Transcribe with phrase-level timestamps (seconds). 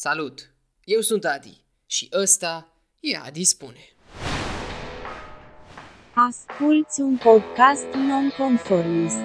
[0.00, 0.50] Salut!
[0.84, 3.92] Eu sunt Adi și ăsta e Adi Spune.
[6.14, 9.16] Asculți un podcast non-conformist.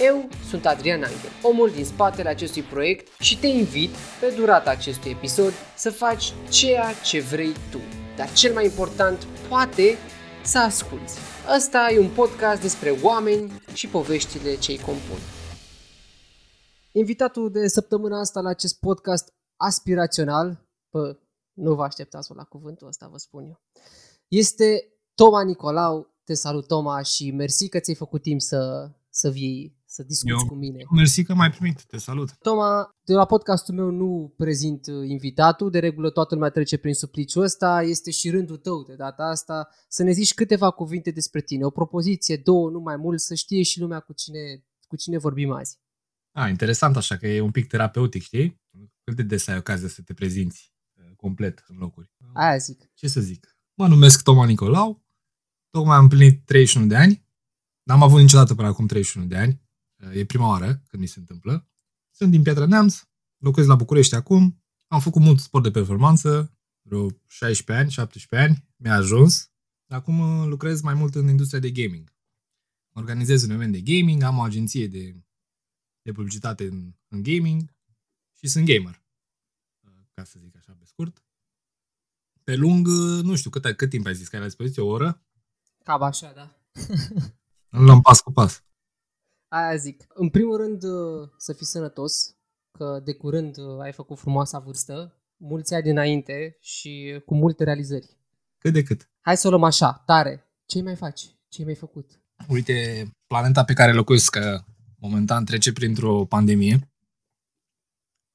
[0.00, 3.90] Eu sunt Adrian Angel, omul din spatele acestui proiect și te invit
[4.20, 7.80] pe durata acestui episod să faci ceea ce vrei tu.
[8.16, 9.98] Dar cel mai important, poate
[10.42, 11.29] să asculți.
[11.48, 15.18] Ăsta e un podcast despre oameni și poveștile ce îi compun.
[16.92, 21.18] Invitatul de săptămâna asta la acest podcast aspirațional, bă,
[21.52, 23.60] nu vă așteptați la cuvântul ăsta, vă spun eu,
[24.28, 26.08] este Toma Nicolau.
[26.24, 30.46] Te salut, Toma, și mersi că ți-ai făcut timp să, să vii să discuți Eu-
[30.46, 30.84] cu mine.
[30.90, 32.36] Mersi că m-ai primit, te salut.
[32.36, 36.94] Toma, de la podcastul meu nu prezint uh, invitatul, de regulă toată lumea trece prin
[36.94, 41.40] supliciul ăsta, este și rândul tău de data asta să ne zici câteva cuvinte despre
[41.40, 45.18] tine, o propoziție, două, nu mai mult, să știe și lumea cu cine, cu cine
[45.18, 45.78] vorbim azi.
[46.32, 48.60] A, interesant așa, că e un pic terapeutic, știi?
[49.04, 52.10] Cât de des ai ocazia să te prezinți uh, complet în locuri.
[52.32, 52.90] Aia zic.
[52.94, 53.56] Ce să zic?
[53.74, 55.02] Mă numesc Toma Nicolau,
[55.70, 57.24] tocmai am împlinit 31 de ani,
[57.82, 59.69] n-am avut niciodată până acum 31 de ani, Uh,
[60.12, 61.68] e prima oară când mi se întâmplă.
[62.10, 63.02] Sunt din Piatra Neamț,
[63.36, 68.68] locuiesc la București acum, am făcut mult sport de performanță, vreo 16 ani, 17 ani,
[68.76, 69.50] mi-a ajuns.
[69.88, 72.14] Acum uh, lucrez mai mult în industria de gaming.
[72.92, 75.24] Organizez un event de gaming, am o agenție de,
[76.02, 77.74] de publicitate în, în gaming
[78.38, 79.02] și sunt gamer,
[79.80, 81.24] uh, ca să zic așa pe scurt.
[82.44, 84.82] Pe lung, uh, nu știu, cât, cât timp ai zis că ai la dispoziție?
[84.82, 85.22] O oră?
[85.84, 86.56] Cam așa, da.
[87.68, 88.64] Îl luăm pas cu pas.
[89.52, 90.06] Aia zic.
[90.08, 92.36] În primul rând uh, să fii sănătos,
[92.78, 98.16] că de curând uh, ai făcut frumoasa vârstă, mulți ani dinainte și cu multe realizări.
[98.58, 99.10] Cât de cât.
[99.20, 100.44] Hai să o luăm așa, tare.
[100.66, 101.20] Ce mai faci?
[101.48, 102.20] Ce mai făcut?
[102.48, 104.62] Uite, planeta pe care locuiesc uh,
[104.96, 106.92] momentan trece printr-o pandemie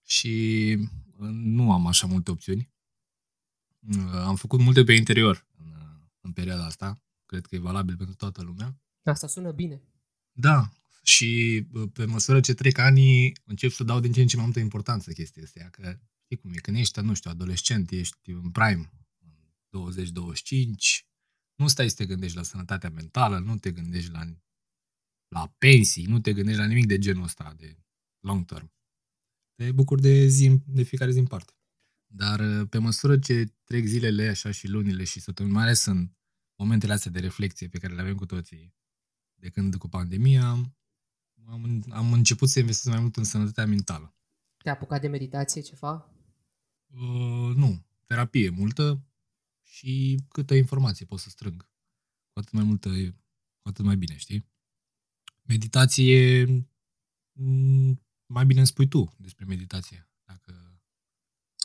[0.06, 0.76] și
[1.20, 2.74] uh, nu am așa multe opțiuni.
[3.98, 7.02] Uh, Am făcut multe pe interior în, uh, în perioada asta.
[7.26, 8.76] Cred că e valabil pentru toată lumea.
[9.04, 9.82] Asta sună bine.
[10.32, 10.70] Da,
[11.06, 14.46] și bă, pe măsură ce trec anii, încep să dau din ce în ce mai
[14.46, 18.52] multă importanță chestia asta, că știi cum e, când ești, nu știu, adolescent, ești în
[18.52, 18.90] prime,
[19.76, 21.06] 20-25,
[21.56, 24.24] nu stai să te gândești la sănătatea mentală, nu te gândești la,
[25.28, 27.78] la pensii, nu te gândești la nimic de genul ăsta, de
[28.20, 28.74] long term.
[29.56, 31.54] Te bucuri de, zi, de fiecare zi în parte.
[32.14, 36.10] Dar uh, pe măsură ce trec zilele așa și lunile și săptămâni, mai ales în
[36.56, 38.74] momentele astea de reflexie pe care le avem cu toții,
[39.40, 40.76] de când cu pandemia,
[41.48, 44.16] am, am început să investesc mai mult în sănătatea mentală.
[44.58, 46.12] Te-ai apucat de meditație ceva?
[46.88, 49.04] Uh, nu, terapie multă
[49.62, 51.70] și câtă informație pot să strâng.
[52.34, 52.90] Cu atât mai multă,
[53.62, 54.50] cu atât mai bine, știi?
[55.42, 56.46] Meditație,
[57.32, 57.94] m,
[58.26, 60.10] mai bine îmi spui tu despre meditație.
[60.24, 60.80] Dacă...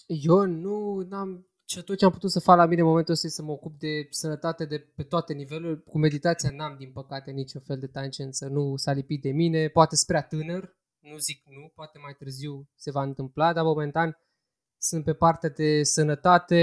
[0.07, 3.27] Eu nu am ce tot ce am putut să fac la mine în momentul ăsta
[3.27, 5.81] e să mă ocup de sănătate de pe toate nivelurile.
[5.81, 8.47] Cu meditația n-am, din păcate, niciun fel de tangență.
[8.47, 9.69] Nu s-a lipit de mine.
[9.69, 14.19] Poate spre prea tânăr, nu zic nu, poate mai târziu se va întâmpla, dar momentan
[14.81, 16.61] sunt pe partea de sănătate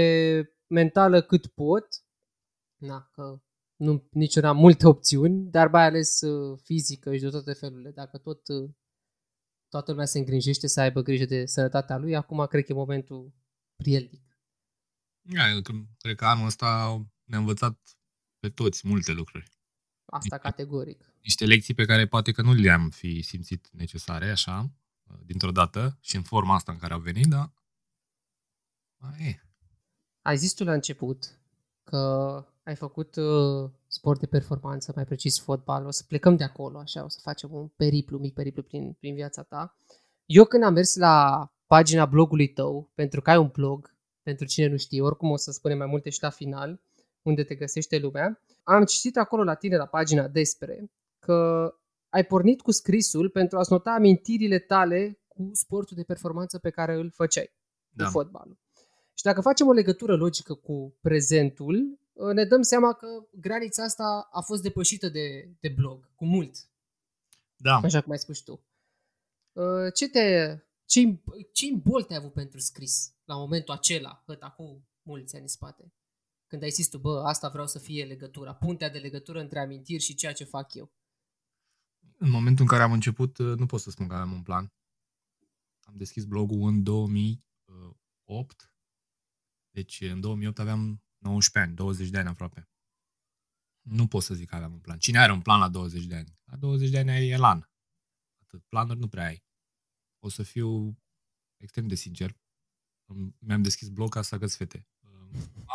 [0.66, 1.86] mentală cât pot.
[2.76, 3.40] Na, că
[3.76, 7.90] nu, nici eu n-am multe opțiuni, dar mai ales uh, fizică și de toate felurile.
[7.90, 8.70] Dacă tot uh,
[9.68, 13.32] toată lumea se îngrijește să aibă grijă de sănătatea lui, acum cred că e momentul
[13.76, 14.27] prielnic.
[15.32, 17.78] Ja, eu cred- cred că anul ăsta ne-a învățat
[18.38, 19.50] pe toți multe lucruri.
[20.04, 21.14] Asta categoric.
[21.22, 24.70] Niște lecții pe care poate că nu le-am fi simțit necesare, așa,
[25.24, 27.52] dintr-o dată și în forma asta în care au venit, dar
[28.96, 29.42] mai e.
[30.22, 31.40] Ai zis tu la început
[31.84, 35.86] că ai făcut uh, sport de performanță, mai precis fotbal.
[35.86, 39.14] O să plecăm de acolo, așa, o să facem un periplu, mic periplu prin, prin
[39.14, 39.76] viața ta.
[40.24, 43.96] Eu când am mers la pagina blogului tău, pentru că ai un blog,
[44.28, 46.80] pentru cine nu știe, oricum o să spunem mai multe și la final,
[47.22, 51.68] unde te găsește lumea, am citit acolo la tine, la pagina despre, că
[52.08, 56.94] ai pornit cu scrisul pentru a-ți nota amintirile tale cu sportul de performanță pe care
[56.94, 57.52] îl făceai,
[57.90, 58.04] Da.
[58.04, 58.58] cu fotbalul.
[59.14, 63.06] Și dacă facem o legătură logică cu prezentul, uh, ne dăm seama că
[63.40, 66.54] granița asta a fost depășită de, de blog, cu mult,
[67.56, 67.74] Da.
[67.82, 68.60] așa cum ai spus tu.
[69.52, 71.22] Uh, Ce te, ce, im-
[71.52, 75.94] ce imbol te-ai avut pentru scris la momentul acela, cât acum mulți ani în spate?
[76.46, 80.02] Când ai zis tu, bă, asta vreau să fie legătura, puntea de legătură între amintiri
[80.02, 80.92] și ceea ce fac eu.
[82.16, 84.72] În momentul în care am început, nu pot să spun că aveam un plan.
[85.80, 88.72] Am deschis blogul în 2008.
[89.70, 92.68] Deci în 2008 aveam 19 ani, 20 de ani aproape.
[93.80, 94.98] Nu pot să zic că aveam un plan.
[94.98, 96.38] Cine are un plan la 20 de ani?
[96.44, 97.70] La 20 de ani ai elan.
[98.42, 98.64] Atât.
[98.64, 99.44] Planuri nu prea ai.
[100.18, 100.98] O să fiu
[101.56, 102.36] extrem de sincer.
[103.08, 104.86] Îmi- Mi-am deschis blog ca să agăț fete.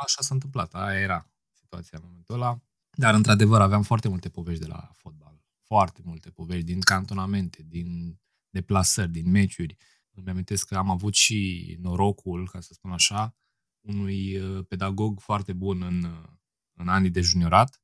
[0.03, 0.73] Așa s-a întâmplat.
[0.73, 2.61] Aia era situația în momentul ăla.
[2.97, 5.41] Dar, într-adevăr, aveam foarte multe povești de la fotbal.
[5.65, 8.19] Foarte multe povești din cantonamente, din
[8.49, 9.75] deplasări, din meciuri.
[10.15, 13.35] Îmi amintesc că am avut și norocul, ca să spun așa,
[13.81, 16.29] unui uh, pedagog foarte bun în, uh,
[16.73, 17.81] în anii de juniorat.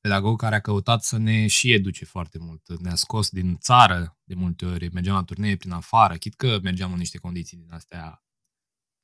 [0.00, 2.80] Pedagog care a căutat să ne și educe foarte mult.
[2.80, 6.92] Ne-a scos din țară de multe ori, mergeam la turnee prin afară, chit că mergeam
[6.92, 8.24] în niște condiții din astea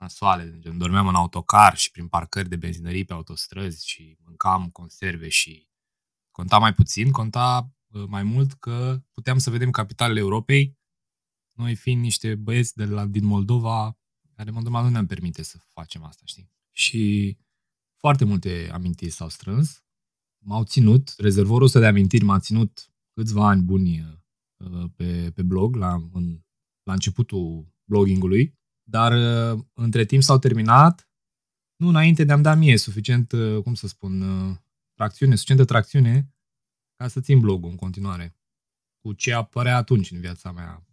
[0.01, 5.29] nasoale, gen, dormeam în autocar și prin parcări de benzinării pe autostrăzi și mâncam conserve
[5.29, 5.69] și
[6.31, 10.79] conta mai puțin, conta uh, mai mult că puteam să vedem capitalele Europei,
[11.57, 13.99] noi fiind niște băieți de la, din Moldova,
[14.35, 16.51] care Moldova nu ne-am permite să facem asta, știi?
[16.73, 17.37] Și
[17.97, 19.86] foarte multe amintiri s-au strâns,
[20.47, 24.01] m-au ținut, rezervorul ăsta de amintiri m-a ținut câțiva ani buni
[24.57, 26.41] uh, pe, pe blog, la, în,
[26.83, 31.11] la începutul bloggingului, dar uh, între timp s-au terminat,
[31.77, 34.57] nu înainte de a-mi da mie suficient, uh, cum să spun, uh,
[34.95, 36.35] tracțiune, suficientă tracțiune
[36.97, 38.37] ca să țin blogul în continuare.
[39.01, 40.87] Cu ce apărea atunci în viața mea.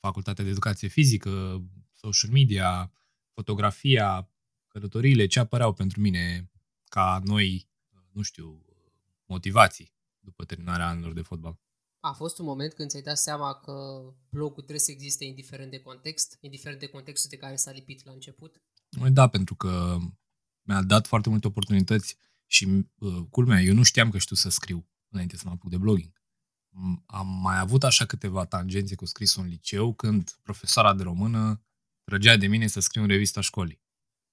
[0.00, 1.62] Facultatea de educație fizică,
[1.92, 2.92] social media,
[3.34, 4.30] fotografia,
[4.68, 6.50] călătoriile, ce apăreau pentru mine
[6.84, 7.68] ca noi,
[8.12, 8.67] nu știu,
[9.28, 11.60] motivații după terminarea anilor de fotbal.
[12.00, 15.80] A fost un moment când ți-ai dat seama că blogul trebuie să existe indiferent de
[15.80, 18.62] context, indiferent de contextul de care s-a lipit la început?
[19.10, 19.98] Da, pentru că
[20.62, 22.16] mi-a dat foarte multe oportunități
[22.46, 22.64] și,
[22.98, 26.22] uh, culmea, eu nu știam că știu să scriu înainte să mă apuc de blogging.
[26.70, 31.62] M- Am mai avut așa câteva tangențe cu scrisul în liceu când profesoara de română
[32.04, 33.82] trăgea de mine să scriu în revista școlii.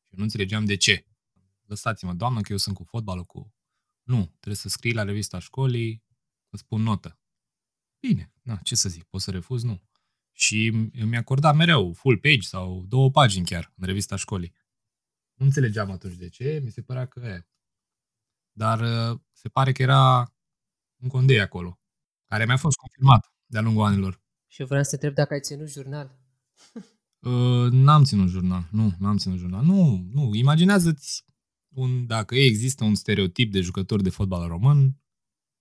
[0.02, 1.06] Și eu nu înțelegeam de ce.
[1.66, 3.54] Lăsați-mă, doamnă, că eu sunt cu fotbalul, cu...
[4.06, 6.04] Nu, trebuie să scrii la revista școlii,
[6.50, 7.20] să spun notă.
[8.00, 9.64] Bine, na, ce să zic, pot să refuz?
[9.64, 9.84] Nu.
[10.32, 10.70] Și
[11.06, 14.54] mi acorda mereu full page sau două pagini chiar în revista școlii.
[15.34, 17.48] Nu înțelegeam atunci de ce, mi se părea că e.
[18.52, 20.34] Dar uh, se pare că era
[21.02, 21.80] un condei acolo,
[22.26, 24.24] care mi-a fost confirmat de-a lungul anilor.
[24.48, 26.16] Și eu vreau să te întreb dacă ai ținut jurnal.
[27.26, 29.64] Uh, n-am ținut jurnal, nu, n-am ținut jurnal.
[29.64, 31.26] Nu, nu, imaginează-ți
[31.76, 35.02] un, dacă există un stereotip de jucător de fotbal român,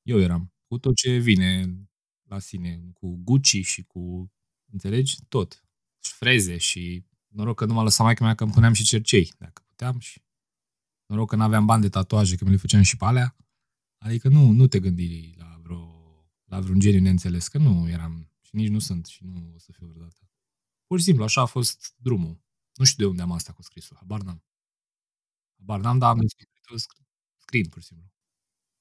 [0.02, 0.52] eu eram.
[0.66, 1.78] Cu tot ce vine
[2.22, 4.32] la sine, cu Gucci și cu,
[4.72, 5.64] înțelegi, tot.
[6.04, 9.32] Și freze și noroc că nu m-a lăsat mai mea că îmi puneam și cercei,
[9.38, 10.22] dacă puteam și
[11.06, 13.36] noroc că n-aveam bani de tatuaje, că mi le făceam și pe alea.
[13.98, 15.92] Adică nu, nu te gândi la vreo,
[16.44, 19.72] la vreun geniu neînțeles, că nu eram și nici nu sunt și nu o să
[19.72, 20.28] fiu vreodată.
[20.86, 22.42] Pur și simplu, așa a fost drumul.
[22.74, 24.44] Nu știu de unde am asta cu scrisul, habar n-am.
[25.66, 26.80] Habar n-am, dar am descoperit
[27.38, 28.06] scriind, pur și simplu.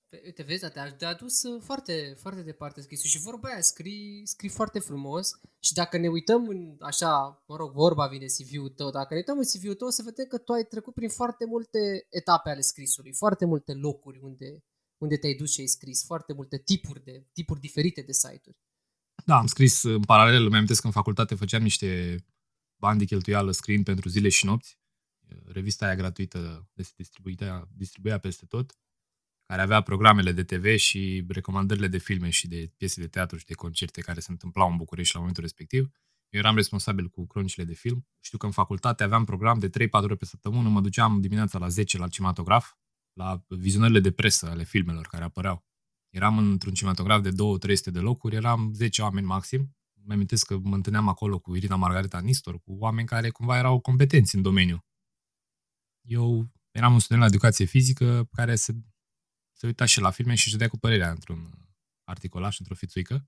[0.09, 4.27] Pe- Uite, vezi, te-a te-a adus uh, foarte, foarte departe scrisul și vorba aia, scrii,
[4.27, 8.89] scrii foarte frumos și dacă ne uităm în, așa, mă rog, vorba vine CV-ul tău,
[8.91, 11.45] dacă ne uităm în CV-ul tău, o să vedem că tu ai trecut prin foarte
[11.45, 14.63] multe etape ale scrisului, foarte multe locuri unde,
[14.97, 18.57] unde te-ai dus și ai scris, foarte multe tipuri, de, tipuri diferite de site-uri.
[19.25, 22.18] Da, am scris în paralel, îmi amintesc că în facultate făceam niște
[22.81, 24.77] bani de cheltuială scriind pentru zile și nopți.
[25.45, 28.77] Revista aia gratuită se distribuia, distribuia peste tot,
[29.45, 33.45] care avea programele de TV și recomandările de filme și de piese de teatru și
[33.45, 35.89] de concerte care se întâmplau în București la momentul respectiv.
[36.29, 38.07] Eu eram responsabil cu cronicile de film.
[38.19, 41.67] Știu că în facultate aveam program de 3-4 ore pe săptămână, mă duceam dimineața la
[41.67, 42.74] 10 la cinematograf,
[43.13, 45.65] la vizionările de presă ale filmelor care apăreau.
[46.09, 47.33] Eram într-un cinematograf de 2-300
[47.91, 49.75] de locuri, eram 10 oameni maxim.
[50.05, 53.79] Mă amintesc că mă întâlneam acolo cu Irina Margareta Nistor, cu oameni care cumva erau
[53.79, 54.86] competenți în domeniu.
[56.07, 58.75] Eu eram un student la educație fizică care se,
[59.51, 61.67] se uita și la filme și își dădea cu părerea într-un
[62.03, 63.27] articolaș, într-o fițuică.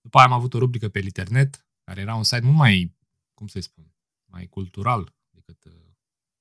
[0.00, 2.96] După aia am avut o rubrică pe internet, care era un site mult mai,
[3.34, 3.94] cum să spun,
[4.24, 5.72] mai cultural decât uh,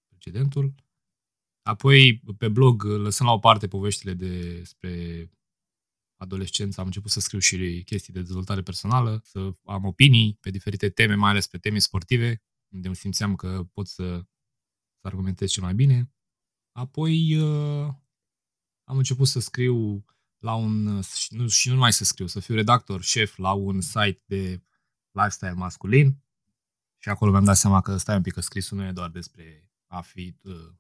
[0.07, 0.75] precedentul.
[1.61, 5.29] Apoi, pe blog, lăsând la o parte poveștile despre
[6.21, 10.89] adolescență, am început să scriu și chestii de dezvoltare personală, să am opinii pe diferite
[10.89, 12.41] teme, mai ales pe teme sportive,
[12.73, 14.27] unde îmi simțeam că pot să,
[15.03, 16.13] să argumentez cel mai bine.
[16.71, 17.93] Apoi uh,
[18.83, 20.05] am început să scriu
[20.37, 23.81] la un, și nu, și nu numai să scriu, să fiu redactor șef la un
[23.81, 24.63] site de
[25.11, 26.23] lifestyle masculin
[26.97, 29.71] și acolo mi-am dat seama că stai un pic, că scrisul nu e doar despre
[29.87, 30.73] a fi, uh,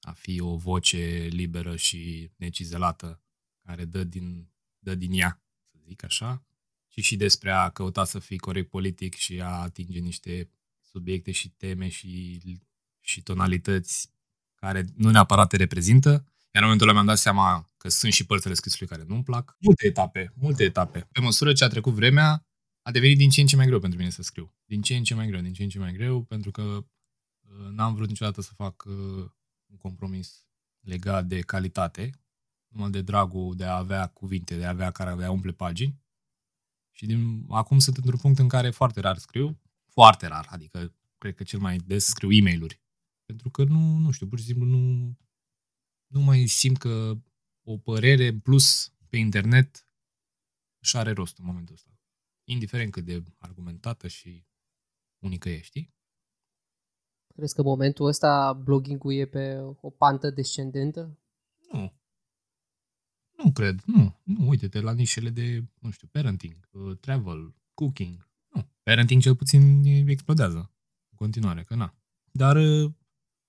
[0.00, 3.22] a fi o voce liberă și necizelată
[3.62, 6.46] care dă din, dă din ea, să zic așa,
[6.88, 10.50] ci și despre a căuta să fii corect politic și a atinge niște
[10.80, 12.40] subiecte și teme și,
[13.06, 14.10] și tonalități
[14.54, 16.10] care nu neapărat te reprezintă.
[16.10, 19.56] Iar în momentul ăla mi-am dat seama că sunt și părțile scrisului care nu-mi plac.
[19.60, 21.08] Multe etape, multe etape.
[21.12, 22.46] Pe măsură ce a trecut vremea,
[22.82, 24.54] a devenit din ce în ce mai greu pentru mine să scriu.
[24.64, 27.68] Din ce în ce mai greu, din ce în ce mai greu, pentru că uh,
[27.70, 28.94] n-am vrut niciodată să fac uh,
[29.66, 30.46] un compromis
[30.80, 32.10] legat de calitate,
[32.68, 36.00] numai de dragul de a avea cuvinte, de a avea care de a umple pagini.
[36.92, 39.60] Și din, acum sunt într-un punct în care foarte rar scriu,
[39.92, 42.58] foarte rar, adică cred că cel mai des scriu e mail
[43.26, 45.16] Pentru că nu, nu știu, pur și simplu nu,
[46.06, 47.18] nu mai simt că
[47.62, 49.88] o părere în plus pe internet
[50.82, 51.90] își are rost în momentul ăsta.
[52.44, 54.46] Indiferent cât de argumentată și
[55.18, 55.94] unică e, știi?
[57.34, 61.18] Crezi că momentul ăsta blogging-ul e pe o pantă descendentă?
[61.72, 61.92] Nu.
[63.36, 64.20] Nu cred, nu.
[64.22, 68.30] Nu, uite-te la nișele de, nu știu, parenting, uh, travel, cooking.
[68.48, 68.68] Nu.
[68.82, 70.58] Parenting cel puțin explodează
[71.10, 71.94] în continuare, că na.
[72.30, 72.92] Dar uh,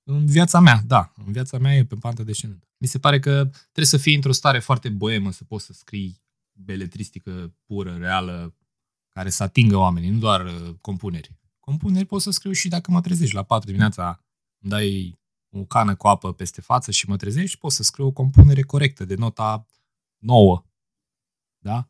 [0.10, 2.68] în viața mea, da, în viața mea e pe pantă descendentă.
[2.78, 6.22] Mi se pare că trebuie să fii într-o stare foarte boemă să poți să scrii
[6.52, 8.56] beletristică pură, reală,
[9.10, 11.36] care să atingă oamenii, nu doar uh, compuneri.
[11.60, 14.26] Compuneri pot să scriu și dacă mă trezești la 4 dimineața,
[14.60, 18.12] îmi dai o cană cu apă peste față și mă trezești, pot să scriu o
[18.12, 19.68] compunere corectă de nota
[20.18, 20.64] 9.
[21.58, 21.90] Da?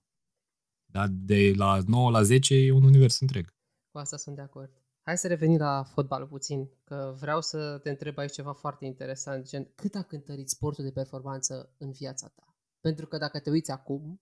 [0.85, 3.55] Dar de la 9 la 10 e un univers întreg.
[3.91, 4.86] Cu asta sunt de acord.
[5.07, 9.47] Hai să revenim la fotbal puțin, că vreau să te întreb aici ceva foarte interesant,
[9.47, 12.55] gen cât a cântărit sportul de performanță în viața ta?
[12.79, 14.21] Pentru că dacă te uiți acum,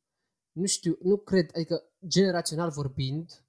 [0.52, 3.46] nu știu, nu cred, adică generațional vorbind,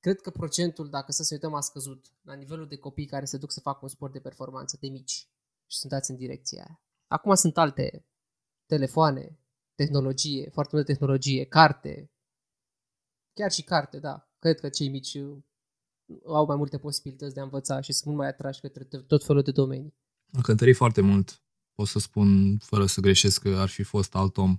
[0.00, 3.38] cred că procentul, dacă să se uităm, a scăzut la nivelul de copii care se
[3.38, 5.30] duc să facă un sport de performanță, de mici,
[5.66, 6.82] și sunt dați în direcția aia.
[7.06, 8.06] Acum sunt alte
[8.66, 9.40] telefoane,
[9.74, 12.12] tehnologie, foarte multă tehnologie, carte,
[13.32, 14.30] chiar și carte, da.
[14.38, 15.18] Cred că cei mici
[16.26, 19.42] au mai multe posibilități de a învăța și sunt mult mai atrași către tot felul
[19.42, 19.94] de domenii.
[20.32, 21.42] Am cântărit foarte mult.
[21.74, 24.58] Pot să spun, fără să greșesc, că ar fi fost alt om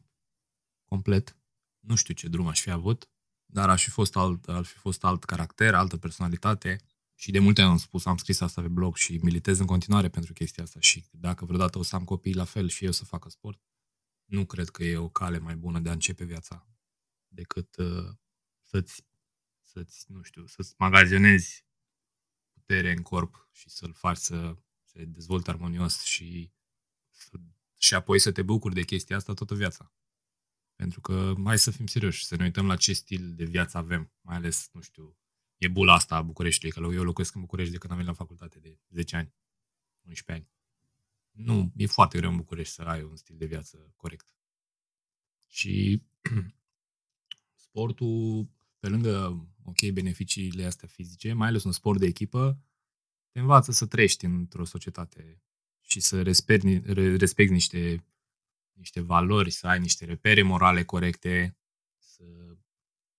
[0.86, 1.38] complet.
[1.79, 3.10] Nu știu ce drum aș fi avut,
[3.46, 6.77] dar aș fi fost alt, ar fi fost alt caracter, altă personalitate.
[7.15, 10.34] Și de multe am spus, am scris asta pe blog și militez în continuare pentru
[10.34, 13.29] chestia asta și dacă vreodată o să am copii la fel și eu să facă
[13.29, 13.62] sport,
[14.25, 16.68] nu cred că e o cale mai bună de a începe viața
[17.27, 18.10] decât uh,
[18.62, 19.06] să-ți
[19.72, 21.66] să-ți, nu știu, să-ți magazionezi
[22.54, 26.52] putere în corp și să-l faci să se dezvolte armonios și,
[27.10, 27.38] să,
[27.78, 29.94] și apoi să te bucuri de chestia asta toată viața.
[30.76, 34.12] Pentru că, mai să fim serioși, să ne uităm la ce stil de viață avem,
[34.22, 35.18] mai ales, nu știu,
[35.58, 38.18] e bula asta a Bucureștiului, că eu locuiesc în București de când am venit la
[38.18, 39.34] facultate de 10 ani,
[40.02, 40.50] 11 ani.
[41.32, 44.36] Nu, e foarte greu în București să ai un stil de viață corect.
[45.48, 46.04] Și
[47.66, 48.50] sportul
[48.80, 52.60] pe lângă, ok, beneficiile astea fizice, mai ales un sport de echipă,
[53.32, 55.44] te învață să trăiești într-o societate
[55.82, 56.80] și să respecti,
[57.18, 58.06] respecti niște,
[58.74, 61.58] niște valori, să ai niște repere morale corecte,
[61.98, 62.24] să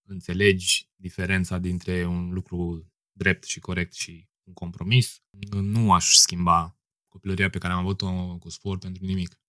[0.03, 5.23] înțelegi diferența dintre un lucru drept și corect și un compromis.
[5.51, 9.41] Nu aș schimba copilăria pe care am avut-o cu sport pentru nimic.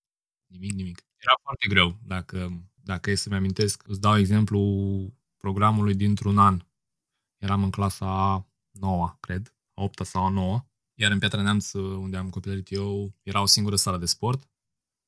[0.46, 1.06] Nimic, nimic.
[1.18, 2.00] Era foarte greu.
[2.04, 4.60] Dacă, dacă e să-mi amintesc, îți dau exemplu
[5.42, 6.66] programului dintr-un an.
[7.38, 12.18] Eram în clasa 9, cred, a 8 sau a 9, iar în Piatra Neamț, unde
[12.18, 14.50] am copilărit eu, era o singură sală de sport.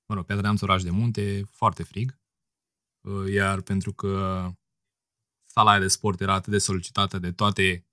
[0.06, 2.20] Mă rog, Piatra Neamț, oraș de munte, foarte frig.
[3.02, 4.46] Uh, iar pentru că
[5.44, 7.88] sala aia de sport era atât de solicitată de toate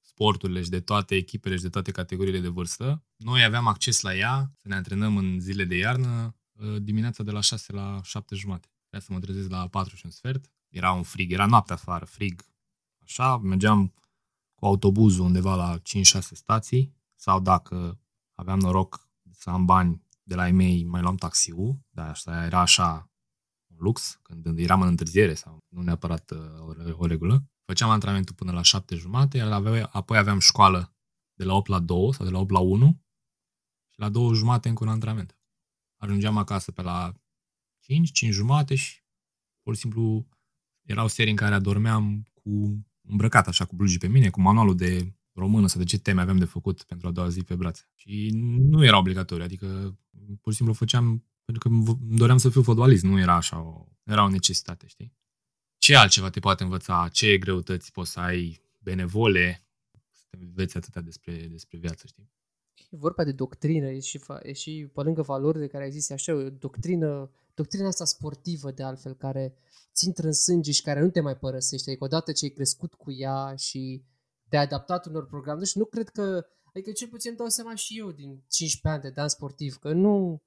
[0.00, 4.14] sporturile și de toate echipele și de toate categoriile de vârstă, noi aveam acces la
[4.14, 8.34] ea să ne antrenăm în zile de iarnă uh, dimineața de la 6 la 7
[8.34, 8.68] jumate.
[8.80, 12.04] Trebuia să mă trezesc la 4 și un sfert era un frig, era noaptea afară,
[12.04, 12.44] frig.
[13.02, 13.94] Așa, mergeam
[14.54, 15.80] cu autobuzul undeva la 5-6
[16.18, 18.00] stații sau dacă
[18.32, 22.60] aveam noroc să am bani de la ei mei, mai luam taxiul, dar asta era
[22.60, 23.10] așa
[23.66, 27.44] un lux, când eram în întârziere sau nu neapărat uh, o, o regulă.
[27.64, 30.94] Făceam antrenamentul până la 7 jumate, iar apoi aveam școală
[31.34, 33.02] de la 8 la 2 sau de la 8 la 1
[33.92, 35.38] și la 2 jumate încă un antrenament.
[35.96, 37.14] Ajungeam acasă pe la
[37.80, 39.02] 5, 5 jumate și
[39.62, 40.26] pur și simplu
[40.84, 45.14] erau serii în care adormeam cu îmbrăcat așa cu blugi pe mine, cu manualul de
[45.32, 47.88] română sau de ce teme aveam de făcut pentru a doua zi pe brațe.
[47.94, 49.98] Și nu era obligatoriu, adică
[50.40, 53.86] pur și simplu făceam pentru că îmi doream să fiu fotbalist, nu era așa o,
[54.02, 55.12] era o necesitate, știi?
[55.78, 57.08] Ce altceva te poate învăța?
[57.12, 59.66] Ce greutăți poți să ai benevole
[60.10, 62.30] să te înveți atâta despre, despre viață, știi?
[62.90, 66.10] E vorba de doctrină, e și, e și pe lângă valori de care ai zis
[66.10, 69.56] așa, o doctrină, doctrina asta sportivă de altfel, care
[69.94, 71.90] ți intră în sânge și care nu te mai părăsește.
[71.90, 74.04] Adică odată ce ai crescut cu ea și
[74.48, 78.10] te-ai adaptat unor programe, deci nu cred că, adică cel puțin dau seama și eu
[78.10, 80.42] din 15 ani de dan sportiv, că nu,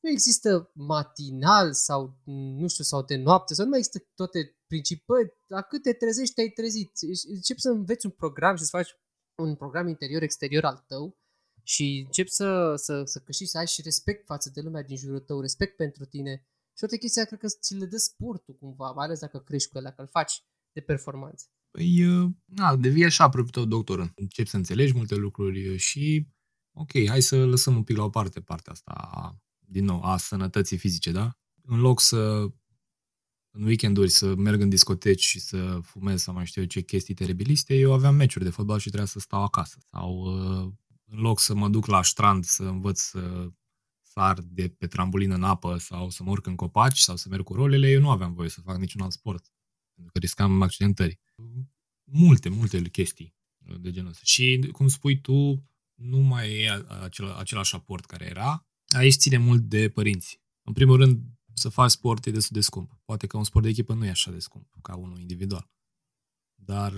[0.00, 2.18] nu există matinal sau,
[2.60, 5.04] nu știu, sau de noapte, sau nu mai există toate principii.
[5.46, 6.90] La cât te trezești, te-ai trezit.
[7.28, 8.90] Începi să înveți un program și să faci
[9.34, 11.18] un program interior-exterior al tău
[11.64, 15.20] și începi să, să, să câștigi, să ai și respect față de lumea din jurul
[15.20, 16.46] tău, respect pentru tine.
[16.72, 19.78] Și toate chestia cred că ți le dă sportul cumva, mai ales dacă crești cu
[19.78, 21.46] ele, dacă îl faci de performanță.
[21.70, 22.04] Păi,
[22.44, 24.12] na, devii așa propriul tău doctor.
[24.14, 26.28] Începi să înțelegi multe lucruri și,
[26.76, 30.76] ok, hai să lăsăm un pic la o parte partea asta, din nou, a sănătății
[30.76, 31.38] fizice, da?
[31.62, 32.48] În loc să
[33.56, 37.14] în weekenduri să merg în discoteci și să fumez sau mai știu eu ce chestii
[37.14, 39.78] teribiliste, eu aveam meciuri de fotbal și trebuia să stau acasă.
[39.90, 40.24] Sau
[41.04, 43.52] în loc să mă duc la strand să învăț să
[44.02, 47.44] sar de pe trambulină în apă sau să mă urc în copaci sau să merg
[47.44, 49.52] cu rolele, eu nu aveam voie să fac niciun alt sport.
[49.94, 51.20] Pentru că riscam accidentări.
[52.04, 53.34] Multe, multe chestii
[53.80, 54.22] de genul ăsta.
[54.24, 58.66] Și, cum spui tu, nu mai e acel, același aport care era.
[58.86, 60.40] Aici ține mult de părinți.
[60.62, 61.22] În primul rând,
[61.54, 63.00] să faci sport e destul de scump.
[63.04, 65.70] Poate că un sport de echipă nu e așa de scump ca unul individual.
[66.54, 66.92] Dar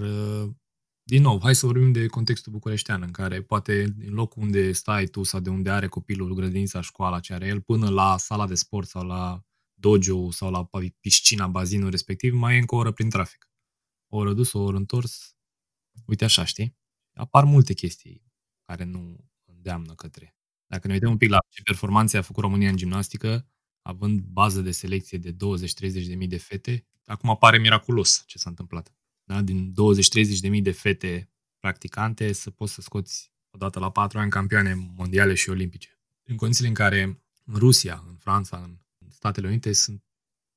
[1.08, 5.06] din nou, hai să vorbim de contextul bucureștean, în care poate în locul unde stai
[5.06, 8.54] tu sau de unde are copilul grădinița, școala ce are el, până la sala de
[8.54, 9.44] sport sau la
[9.75, 10.68] dojo sau la
[11.00, 13.50] piscina, bazinul respectiv, mai e încă o oră prin trafic.
[14.08, 15.36] O oră dus, o oră întors.
[16.06, 16.76] Uite așa, știi?
[17.12, 18.22] Apar multe chestii
[18.64, 20.36] care nu îndeamnă către.
[20.66, 23.48] Dacă ne uităm un pic la ce performanțe a făcut România în gimnastică,
[23.82, 25.36] având bază de selecție de 20-30
[26.06, 28.94] de mii de fete, acum apare miraculos ce s-a întâmplat
[29.26, 29.42] da?
[29.42, 34.30] din 20-30 de mii de fete practicante să poți să scoți odată la patru ani
[34.30, 36.00] campioane mondiale și olimpice.
[36.28, 37.02] În condițiile în care
[37.45, 38.62] în Rusia, în Franța,
[38.99, 40.04] în Statele Unite sunt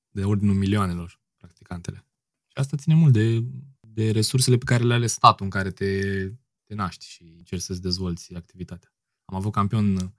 [0.10, 2.06] de ordinul milioanelor practicantele.
[2.48, 3.44] Și asta ține mult de,
[3.80, 6.26] de resursele pe care le are statul în care te,
[6.64, 8.94] te naști și încerci să-ți dezvolți activitatea.
[9.26, 10.12] Am avut campion uh,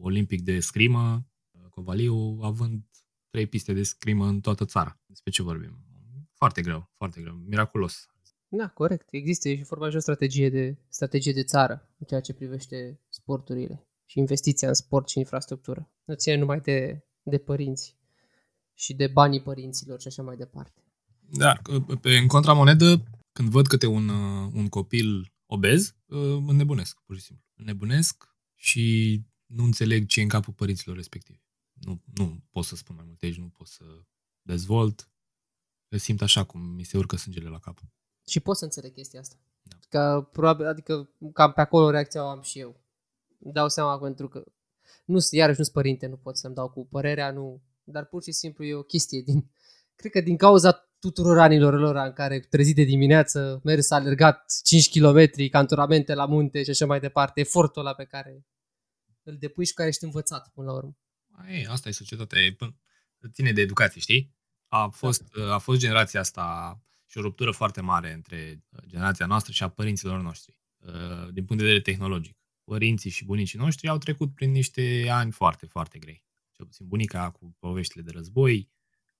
[0.00, 2.84] olimpic de scrimă, uh, Covaliu, având
[3.28, 5.00] trei piste de scrimă în toată țara.
[5.06, 5.89] Despre ce vorbim?
[6.40, 8.08] Foarte greu, foarte greu, miraculos.
[8.48, 9.08] Da, corect.
[9.10, 13.86] Există și vorba și o strategie de, strategie de țară în ceea ce privește sporturile
[14.06, 15.90] și investiția în sport și infrastructură.
[16.04, 17.96] Nu ține numai de, de părinți
[18.74, 20.84] și de banii părinților și așa mai departe.
[21.20, 21.60] Da,
[22.00, 27.22] pe, în contramonedă, când văd câte un, uh, un copil obez, uh, înnebunesc, pur și
[27.22, 27.44] simplu.
[27.54, 31.40] Înnebunesc și nu înțeleg ce e în capul părinților respectivi.
[31.72, 33.84] Nu, nu pot să spun mai multe aici, nu pot să
[34.42, 35.09] dezvolt
[35.96, 37.78] simt așa cum mi se urcă sângele la cap.
[38.26, 39.36] Și pot să înțeleg chestia asta.
[39.62, 39.76] Da.
[39.88, 42.80] Că, probabil, adică cam pe acolo reacția o am și eu.
[43.38, 44.44] Îmi dau seama pentru că
[45.04, 48.32] nu, iarăși nu sunt părinte, nu pot să-mi dau cu părerea, nu, dar pur și
[48.32, 49.50] simplu e o chestie din,
[49.98, 54.90] cred că din cauza tuturor anilor lor în care trezit de dimineață, mers, alergat 5
[54.90, 58.46] km, canturamente la munte și așa mai departe, efortul ăla pe care
[59.22, 60.96] îl depui și cu care ești învățat până la urmă.
[61.48, 62.56] Ei, asta e societatea, e,
[63.32, 64.34] ține de educație, știi?
[64.72, 69.52] A fost, a fost generația asta și o ruptură foarte mare între uh, generația noastră
[69.52, 72.38] și a părinților noștri, uh, din punct de vedere tehnologic.
[72.64, 76.24] Părinții și bunicii noștri au trecut prin niște ani foarte, foarte grei.
[76.52, 78.70] Cel puțin bunica cu poveștile de război,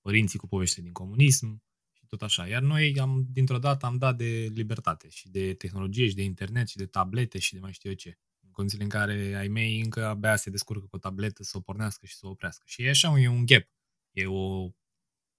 [0.01, 2.47] părinții cu poveștile din comunism și tot așa.
[2.47, 6.69] Iar noi, am, dintr-o dată, am dat de libertate și de tehnologie și de internet
[6.69, 8.19] și de tablete și de mai știu eu ce.
[8.41, 11.61] În condițiile în care ai mei încă abia se descurcă cu o tabletă să o
[11.61, 12.63] pornească și să o oprească.
[12.67, 13.69] Și e așa, e un gap.
[14.11, 14.71] E o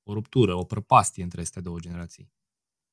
[0.03, 2.31] o ruptură, o prăpastie între aceste două generații.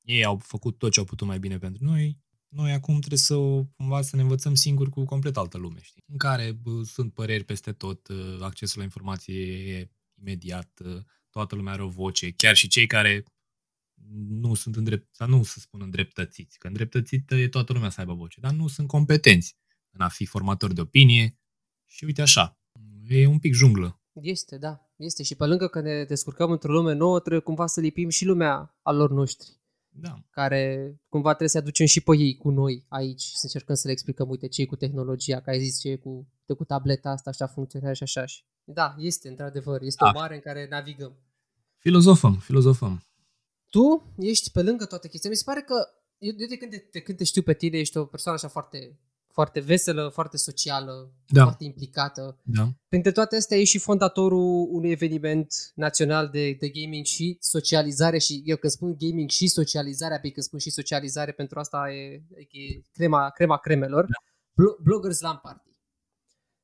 [0.01, 2.17] Ei au făcut tot ce au putut mai bine pentru noi,
[2.49, 3.35] noi acum trebuie să
[3.75, 6.03] cumva să ne învățăm singuri cu complet altă lume, știi?
[6.07, 9.35] În care bă, sunt păreri peste tot, ă, accesul la informație
[9.73, 9.91] e
[10.21, 13.23] imediat, ă, toată lumea are o voce, chiar și cei care
[14.27, 18.13] nu sunt îndrept, sau nu să spun îndreptățiți, că îndreptățit e toată lumea să aibă
[18.13, 19.57] voce, dar nu sunt competenți
[19.89, 21.39] în a fi formatori de opinie
[21.85, 22.59] și uite așa,
[23.07, 23.98] e un pic junglă.
[24.13, 24.89] Este, da.
[24.95, 28.25] Este și pe lângă că ne descurcăm într-o lume nouă, trebuie cumva să lipim și
[28.25, 29.59] lumea a lor noștri.
[29.89, 30.23] Da.
[30.29, 33.91] Care cumva trebuie să aducem și pe ei cu noi aici, să încercăm să le
[33.91, 37.47] explicăm, uite, ce cu tehnologia, că ai zis ce cu, de cu tableta asta, așa
[37.47, 38.25] funcționează și așa.
[38.25, 40.11] Și, da, este, într-adevăr, este da.
[40.15, 41.17] o mare în care navigăm.
[41.77, 43.03] Filozofăm, filozofăm.
[43.69, 45.35] Tu ești pe lângă toate chestiile.
[45.35, 45.75] Mi se pare că
[46.17, 48.99] eu de când te, de când te știu pe tine, ești o persoană așa foarte
[49.39, 51.41] foarte veselă, foarte socială, da.
[51.43, 52.39] foarte implicată.
[52.43, 52.69] Da.
[52.87, 58.41] Printre toate astea e și fondatorul unui eveniment național de, de gaming și socializare și
[58.45, 62.81] eu când spun gaming și socializare, apoi când spun și socializare, pentru asta e, e
[62.93, 64.17] crema, crema cremelor, da.
[64.83, 65.68] Bloggers LAN Party.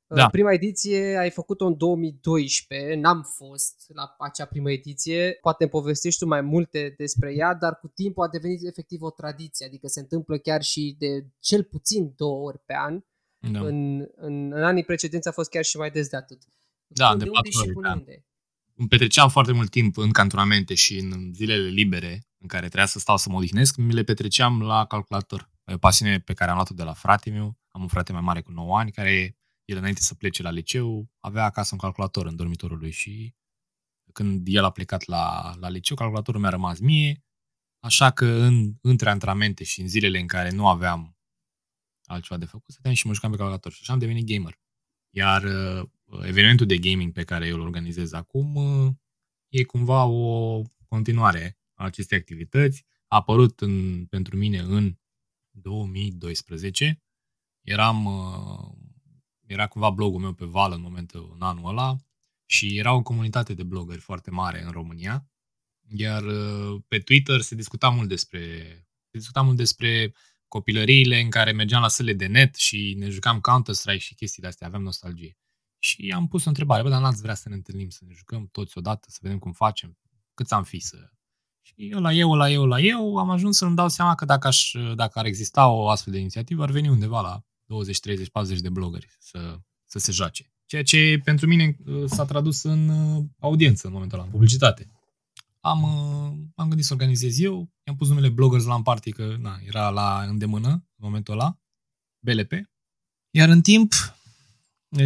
[0.08, 0.30] Da.
[0.30, 6.20] Prima ediție ai făcut-o în 2012, n-am fost la acea primă ediție, poate îmi povestești
[6.20, 10.00] tu mai multe despre ea, dar cu timpul a devenit efectiv o tradiție, adică se
[10.00, 13.00] întâmplă chiar și de cel puțin două ori pe an.
[13.52, 13.60] Da.
[13.60, 16.42] În, în, în anii precedenți a fost chiar și mai des de atât.
[16.88, 17.94] Da, unde, de unde patru și ore, până da.
[17.94, 18.26] unde.
[18.76, 23.00] îmi petreceam foarte mult timp în cantonamente și în zilele libere în care trebuia să
[23.00, 25.50] stau să mă odihnesc, mi le petreceam la calculator.
[25.66, 27.58] E o pasiune pe care am luat-o de la frate meu.
[27.72, 31.12] Am un frate mai mare cu 9 ani care el înainte să plece la liceu
[31.20, 33.36] avea acasă un calculator în dormitorul lui și
[34.14, 37.24] când el a plecat la, la liceu, calculatorul mi-a rămas mie,
[37.80, 41.18] așa că în, între antrenamente și în zilele în care nu aveam
[42.06, 44.60] altceva de făcut, stăteam și mă jucam pe calculator și așa am devenit gamer.
[45.10, 45.90] Iar uh,
[46.24, 48.94] evenimentul de gaming pe care eu îl organizez acum uh,
[49.50, 52.86] e cumva o continuare a acestei activități.
[53.08, 54.98] A apărut în, pentru mine în
[55.52, 57.04] 2012.
[57.62, 58.85] Eram, uh,
[59.48, 61.96] era cumva blogul meu pe val în momentul, în anul ăla
[62.46, 65.30] și era o comunitate de blogări foarte mare în România.
[65.88, 68.40] Iar uh, pe Twitter se discuta mult despre
[69.12, 70.14] se discuta mult despre
[70.48, 74.68] copilăriile în care mergeam la săle de net și ne jucam Counter-Strike și chestiile astea,
[74.68, 75.38] aveam nostalgie.
[75.80, 78.48] Și am pus o întrebare, bă, dar n-ați vrea să ne întâlnim, să ne jucăm
[78.52, 79.98] toți odată, să vedem cum facem,
[80.34, 81.10] câți am fi să...
[81.62, 84.48] Și eu la eu, la eu, la eu, am ajuns să-mi dau seama că dacă,
[84.48, 88.62] aș, dacă ar exista o astfel de inițiativă, ar veni undeva la 20, 30, 40
[88.62, 90.54] de blogări să, să se joace.
[90.66, 94.88] Ceea ce pentru mine uh, s-a tradus în uh, audiență în momentul ăla, în publicitate.
[95.60, 99.60] Am, uh, am gândit să organizez eu, i-am pus numele Bloggers la Party, că na,
[99.64, 101.60] era la îndemână în momentul ăla,
[102.20, 102.52] BLP.
[103.30, 103.94] Iar în timp,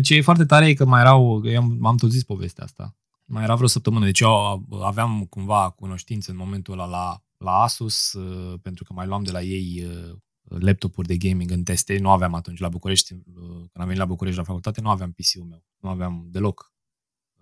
[0.01, 2.97] ce e foarte tare e că mai erau, eu am, am tot zis povestea asta,
[3.25, 8.13] mai era vreo săptămână, deci eu aveam cumva cunoștință în momentul ăla la, la Asus,
[8.13, 10.17] uh, pentru că mai luam de la ei uh,
[10.49, 14.05] laptopuri de gaming în teste, nu aveam atunci la București, uh, când am venit la
[14.05, 16.73] București la facultate, nu aveam PC-ul meu, nu aveam deloc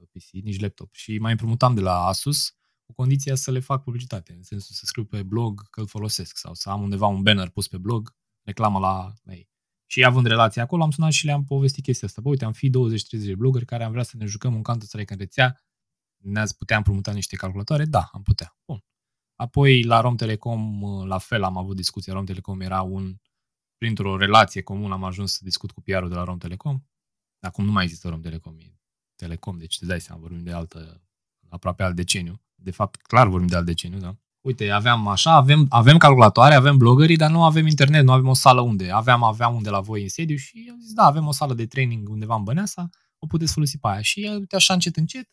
[0.06, 0.94] PC, nici laptop.
[0.94, 4.86] Și mai împrumutam de la Asus cu condiția să le fac publicitate, în sensul să
[4.86, 8.16] scriu pe blog că îl folosesc sau să am undeva un banner pus pe blog,
[8.42, 9.50] reclamă la, la ei.
[9.86, 12.22] Și având relație acolo, am sunat și le-am povestit chestia asta.
[12.22, 12.72] Bă, uite, am fi 20-30
[13.10, 15.62] de blogări care am vrea să ne jucăm un Counter-Strike în rețea,
[16.18, 17.86] ne-ați putea împrumuta niște calculatoare?
[17.86, 18.58] Da, am putea.
[18.66, 18.84] Bun.
[19.38, 22.12] Apoi la Rom Telecom, la fel, am avut discuții.
[22.12, 23.16] Rom Telecom era un,
[23.78, 26.80] printr-o relație comună am ajuns să discut cu PR-ul de la Rom Telecom.
[27.40, 28.74] Acum nu mai există Rom Telecom, e
[29.16, 31.02] Telecom, deci îți dai seama, vorbim de altă,
[31.50, 32.42] aproape alt deceniu.
[32.56, 34.16] De fapt, clar vorbim de alt deceniu, da?
[34.42, 38.34] Uite, aveam așa, avem, avem calculatoare, avem blogării, dar nu avem internet, nu avem o
[38.34, 38.92] sală unde.
[38.92, 41.66] Aveam, aveam unde la voi în sediu și am zis, da, avem o sală de
[41.66, 44.02] training undeva în Băneasa, o puteți folosi pe aia.
[44.02, 45.30] Și uite așa încet, încet,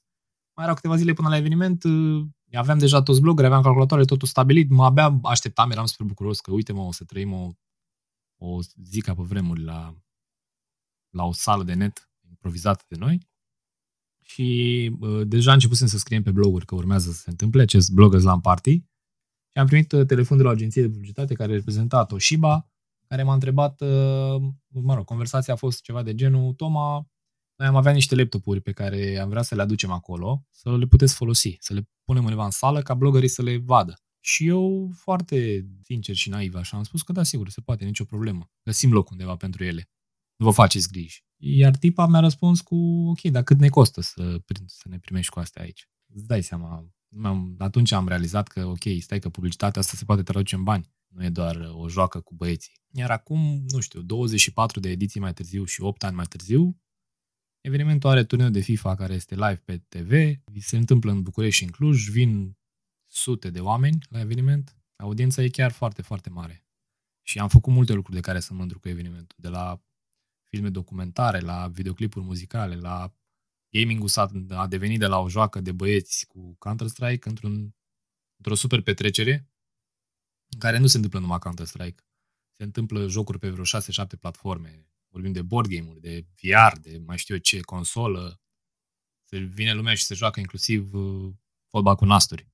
[0.55, 4.29] mai erau câteva zile până la eveniment, uh, aveam deja toți blogări, aveam calculatoare, totul
[4.29, 7.51] stabilit, mă abia așteptam, eram super bucuros că uite mă, o să trăim o,
[8.37, 9.95] o zi ca pe vremuri la,
[11.11, 13.29] la o sală de net improvizată de noi.
[14.23, 18.23] Și uh, deja începusem să scriem pe bloguri că urmează să se întâmple acest Bloggers
[18.23, 18.75] LAN Party
[19.51, 22.69] și am primit uh, telefon de la o agenție de publicitate care reprezenta Toshiba,
[23.07, 27.11] care m-a întrebat, uh, mă rog, conversația a fost ceva de genul, Toma,
[27.57, 30.87] noi am avea niște laptopuri pe care am vrea să le aducem acolo, să le
[30.87, 33.95] puteți folosi, să le punem undeva în sală ca blogării să le vadă.
[34.21, 38.05] Și eu, foarte sincer și naiv, așa, am spus că da, sigur, se poate, nicio
[38.05, 38.51] problemă.
[38.63, 39.91] Găsim loc undeva pentru ele.
[40.37, 41.25] Nu vă faceți griji.
[41.37, 42.77] Iar tipa mi-a răspuns cu,
[43.09, 45.89] ok, dar cât ne costă să, să ne primești cu astea aici?
[46.15, 50.23] Îți dai seama, am, atunci am realizat că, ok, stai că publicitatea asta se poate
[50.23, 50.93] traduce în bani.
[51.07, 52.73] Nu e doar o joacă cu băieții.
[52.91, 56.81] Iar acum, nu știu, 24 de ediții mai târziu și 8 ani mai târziu,
[57.67, 61.65] evenimentul are turneu de FIFA care este live pe TV, se întâmplă în București și
[61.65, 62.57] în Cluj, vin
[63.07, 66.65] sute de oameni la eveniment, audiența e chiar foarte, foarte mare.
[67.23, 69.83] Și am făcut multe lucruri de care să mândru cu evenimentul, de la
[70.49, 73.15] filme documentare, la videoclipuri muzicale, la
[73.71, 77.75] gaming-ul s-a, a devenit de la o joacă de băieți cu Counter-Strike într-un,
[78.37, 79.49] într-o super petrecere
[80.59, 82.03] care nu se întâmplă numai Counter-Strike.
[82.57, 84.87] Se întâmplă jocuri pe vreo 6-7 platforme.
[85.15, 88.41] Vorbim de board game-uri, de VR, de mai știu eu ce, consolă.
[89.25, 91.33] Se vine lumea și se joacă inclusiv uh,
[91.71, 92.49] fotbal cu nasturi.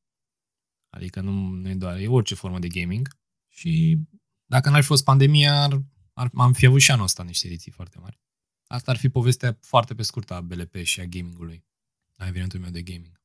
[0.91, 3.09] Adică nu, nu e doar, e orice formă de gaming.
[3.49, 3.99] Și
[4.45, 7.73] dacă n-ar fi fost pandemia, ar, ar, am fi avut și anul ăsta niște ediții
[7.73, 8.21] foarte mari.
[8.67, 11.65] Asta ar fi povestea foarte pe scurtă a BLP și a gamingului,
[12.17, 13.21] a evenimentului meu de gaming.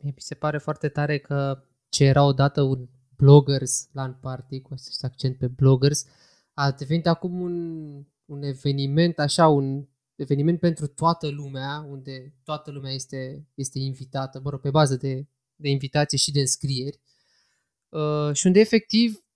[0.00, 5.04] Mi se pare foarte tare că ce era odată un bloggers LAN party, cu acest
[5.04, 6.06] accent pe bloggers,
[6.54, 12.92] a devenit acum un, un eveniment, așa, un eveniment pentru toată lumea, unde toată lumea
[12.92, 17.00] este, este invitată, mă rog, pe bază de, de invitații și de înscrieri,
[17.88, 19.26] uh, și unde efectiv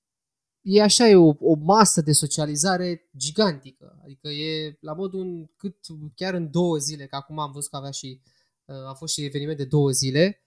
[0.61, 4.01] e așa, e o, o masă de socializare gigantică.
[4.03, 5.77] Adică e la modul un, cât
[6.15, 8.21] chiar în două zile, că acum am văzut că avea și,
[8.65, 10.45] uh, a fost și eveniment de două zile,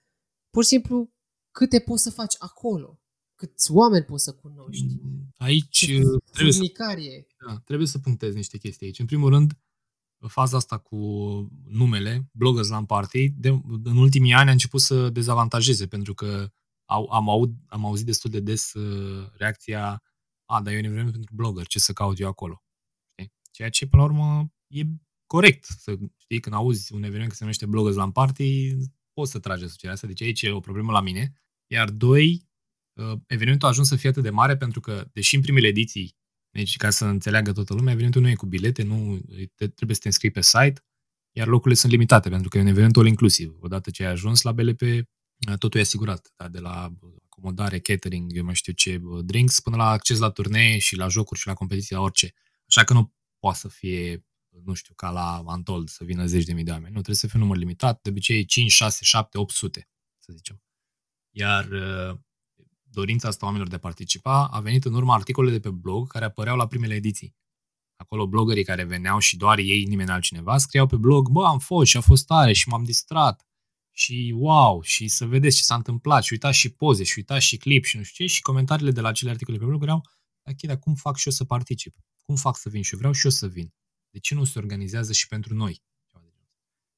[0.49, 1.13] pur și simplu
[1.51, 3.02] câte poți să faci acolo,
[3.47, 4.99] câți oameni poți să cunoști.
[5.37, 5.85] Aici Ce
[6.31, 7.27] trebuie să, furnicarie.
[7.47, 8.99] da, trebuie să punctez niște chestii aici.
[8.99, 9.57] În primul rând,
[10.27, 10.97] faza asta cu
[11.67, 13.49] numele, Bloggers Land Party, de,
[13.83, 16.47] în ultimii ani a început să dezavantajeze, pentru că
[16.85, 20.03] au, am, aud, am auzit destul de des uh, reacția
[20.45, 22.63] a, dar e un eveniment pentru blogger, ce să caut eu acolo?
[23.11, 23.33] Știi?
[23.51, 24.83] Ceea ce, până la urmă, e
[25.25, 25.63] corect.
[25.63, 28.75] Să știi, când auzi un eveniment care se numește Bloggers Land Party,
[29.13, 30.07] poți să tragi asocierea asta.
[30.07, 31.33] Deci aici e o problemă la mine.
[31.71, 32.41] Iar doi, uh,
[33.27, 36.17] evenimentul a ajuns să fie atât de mare pentru că, deși în primele ediții,
[36.49, 39.21] deci ca să înțeleagă toată lumea, evenimentul nu e cu bilete, nu
[39.55, 40.85] te, trebuie să te înscrii pe site,
[41.31, 43.55] iar locurile sunt limitate pentru că e un eveniment all inclusiv.
[43.59, 44.81] Odată ce ai ajuns la BLP,
[45.57, 46.47] totul e asigurat, da?
[46.47, 46.93] de la
[47.25, 51.39] acomodare, catering, eu mai știu ce, drinks, până la acces la turnee și la jocuri
[51.39, 52.33] și la competiții, la orice.
[52.67, 54.25] Așa că nu poate să fie,
[54.63, 56.87] nu știu, ca la Antold, să vină zeci de mii de oameni.
[56.87, 60.63] Nu, trebuie să fie un număr limitat, de obicei 5, 6, 7, 800, să zicem.
[61.35, 62.19] Iar uh,
[62.93, 66.25] dorința asta oamenilor de a participa a venit în urma articolele de pe blog care
[66.25, 67.35] apăreau la primele ediții.
[67.95, 71.89] Acolo bloggerii care veneau și doar ei, nimeni altcineva, scriau pe blog, bă, am fost
[71.89, 73.47] și a fost tare și m-am distrat
[73.95, 77.57] și wow, și să vedeți ce s-a întâmplat și uitați și poze și uitați și
[77.57, 80.01] clip și nu știu ce și comentariile de la acele articole pe blog erau
[80.49, 81.95] ok, dar cum fac și eu să particip?
[82.25, 82.99] Cum fac să vin și eu?
[82.99, 83.73] Vreau și eu să vin.
[84.09, 85.81] De ce nu se organizează și pentru noi?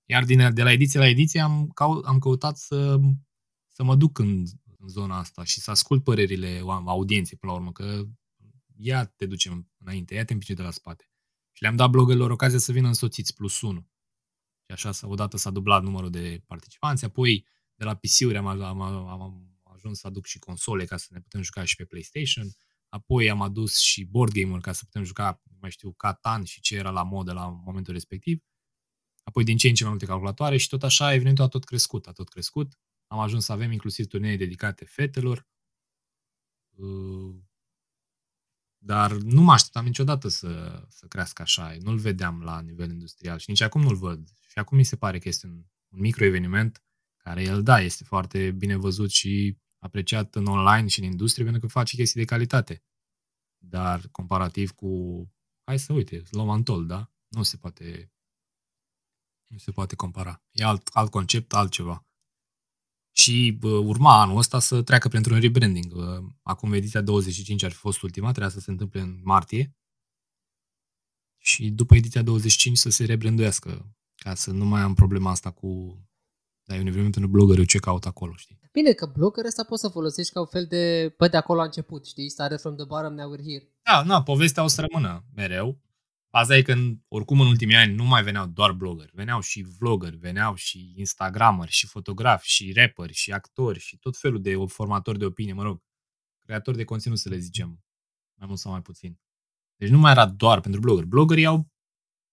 [0.05, 1.71] Iar din, de la ediție la ediție am,
[2.03, 2.99] am căutat să,
[3.67, 4.45] să mă duc în,
[4.86, 8.04] în zona asta și să ascult părerile audienței până la urmă, că
[8.78, 11.10] ea te duce înainte, ea te împinge de la spate.
[11.52, 13.89] Și le-am dat bloggerilor ocazia să vină însoțiți plus 1.
[14.65, 19.58] Și așa, odată s-a dublat numărul de participanți, apoi de la PC-uri am, am, am
[19.63, 22.48] ajuns să aduc și console ca să ne putem juca și pe PlayStation,
[22.89, 26.76] apoi am adus și board game-uri ca să putem juca, mai știu, Catan și ce
[26.76, 28.43] era la modă la momentul respectiv,
[29.24, 32.08] apoi din ce în ce mai multe calculatoare și tot așa evenimentul a tot crescut,
[32.08, 32.80] a tot crescut.
[33.08, 35.48] Am ajuns să avem inclusiv turnee dedicate fetelor,
[36.76, 37.36] uh,
[38.78, 41.76] dar nu mă așteptam niciodată să, să crească așa.
[41.80, 44.30] Nu-l vedeam la nivel industrial și nici acum nu-l văd.
[44.48, 46.84] Și acum mi se pare că este un, un micro-eveniment
[47.18, 51.62] care el, da, este foarte bine văzut și apreciat în online și în industrie pentru
[51.62, 52.84] că face chestii de calitate.
[53.58, 55.24] Dar comparativ cu,
[55.63, 57.12] hai să uite, luăm Antol, da?
[57.28, 58.10] Nu se poate
[59.48, 60.44] nu se poate compara.
[60.52, 62.06] E alt, alt concept, altceva.
[63.15, 65.93] Și bă, urma anul ăsta să treacă printr-un rebranding.
[66.41, 69.75] Acum ediția 25 ar fi fost ultima, trebuia să se întâmple în martie.
[71.38, 75.99] Și după ediția 25 să se rebranduiască ca să nu mai am problema asta cu
[76.67, 78.60] dar e un eveniment în blogger, eu ce caut acolo, știi?
[78.71, 81.63] Bine, că blogger ăsta poți să folosești ca un fel de, pă, de acolo a
[81.63, 82.30] început, știi?
[82.30, 83.69] Started from the bottom, now we're here.
[83.84, 85.80] Da, na, povestea o să rămână mereu.
[86.36, 86.76] Asta e că
[87.08, 91.71] oricum în ultimii ani nu mai veneau doar blogger, veneau și vlogger, veneau și instagrameri,
[91.71, 95.84] și fotografi, și rapperi, și actori, și tot felul de formatori de opinie, mă rog,
[96.39, 97.67] creatori de conținut să le zicem,
[98.39, 99.19] mai mult sau mai puțin.
[99.76, 101.06] Deci nu mai era doar pentru blogger.
[101.06, 101.71] Bloggerii au,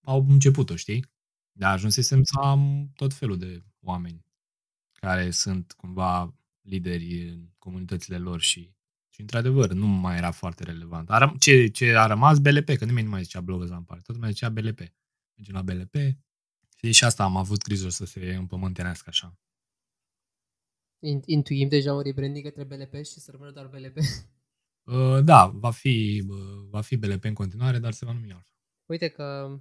[0.05, 1.07] au început-o, știi?
[1.53, 4.27] Da, ajunsesem să am tot felul de oameni
[4.93, 8.75] care sunt cumva lideri în comunitățile lor și,
[9.12, 11.11] și într-adevăr, nu mai era foarte relevant.
[11.11, 14.16] A, ce, ce a rămas BLP, că nimeni nu mai zicea blogger la parte, tot
[14.16, 14.79] mai zicea BLP.
[15.35, 15.94] Mergem la BLP
[16.77, 19.38] și, și asta am avut grijă să se împământenească așa.
[21.25, 23.96] Intuim deja un rebranding către BLP și să rămână doar BLP?
[24.85, 28.55] Uh, da, va fi, uh, va fi BLP în continuare, dar se va numi altfel.
[28.90, 29.59] Uite că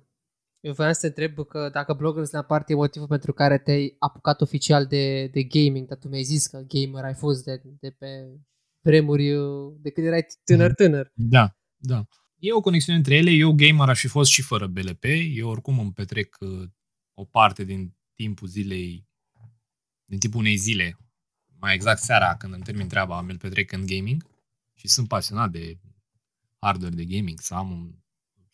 [0.60, 3.96] eu vreau să te întreb că dacă Bloggers la parte e motivul pentru care te-ai
[4.00, 7.92] apucat oficial de, de gaming, dar tu mi-ai zis că gamer ai fost de, de
[7.92, 8.08] pe
[8.82, 9.32] vremuri
[9.82, 11.12] de când erai tânăr-tânăr.
[11.14, 12.08] Da, da.
[12.40, 13.32] E o conexiune între ele.
[13.32, 15.04] Eu gamer aș fi fost și fără BLP.
[15.34, 16.70] Eu oricum îmi petrec uh,
[17.14, 19.08] o parte din timpul zilei,
[20.06, 20.98] din timpul unei zile,
[21.60, 24.30] mai exact seara când îmi termin treaba, mi-l petrec în gaming
[24.76, 25.80] și sunt pasionat de
[26.60, 27.96] hardware de gaming, să am un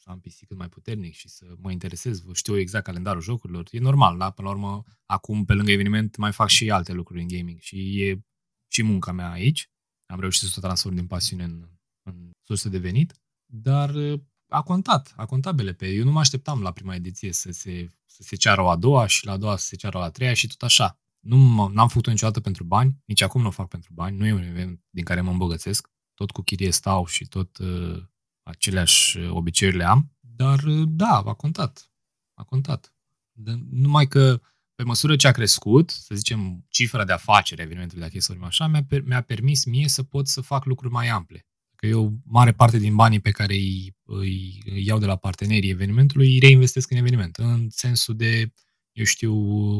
[0.07, 3.67] să am PC cât mai puternic și să mă interesez, știu exact calendarul jocurilor.
[3.71, 4.29] E normal, da?
[4.29, 8.01] Până la urmă, acum, pe lângă eveniment, mai fac și alte lucruri în gaming și
[8.01, 8.19] e
[8.67, 9.69] și munca mea aici.
[10.07, 11.67] Am reușit să o transform din pasiune în,
[12.03, 13.13] în sursă de venit,
[13.45, 15.81] dar uh, a contat, a contat BLP.
[15.81, 19.07] Eu nu mă așteptam la prima ediție să se, să se ceară o a doua
[19.07, 20.99] și la a doua să se ceară o a treia și tot așa.
[21.19, 24.33] Nu am făcut-o niciodată pentru bani, nici acum nu o fac pentru bani, nu e
[24.33, 25.89] un event din care mă îmbogățesc.
[26.13, 28.03] Tot cu chirie stau și tot uh,
[28.43, 31.91] aceleași uh, obiceiuri le am, dar uh, da, a contat.
[32.33, 32.93] A contat.
[33.31, 34.41] De, numai că
[34.77, 38.37] pe măsură ce a crescut, să zicem, cifra de afacere a evenimentului, dacă e să
[38.41, 41.45] așa, mi-a, mi-a permis mie să pot să fac lucruri mai ample.
[41.75, 45.69] Că eu, mare parte din banii pe care îi, îi, îi iau de la partenerii
[45.69, 48.53] evenimentului, îi reinvestesc în eveniment, în sensul de,
[48.91, 49.33] eu știu,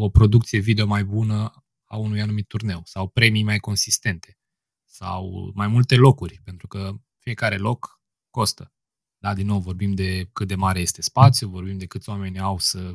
[0.04, 4.38] o producție video mai bună a unui anumit turneu, sau premii mai consistente,
[4.86, 8.74] sau mai multe locuri, pentru că fiecare loc costă.
[9.18, 12.58] Da, din nou vorbim de cât de mare este spațiu, vorbim de câți oameni au
[12.60, 12.94] să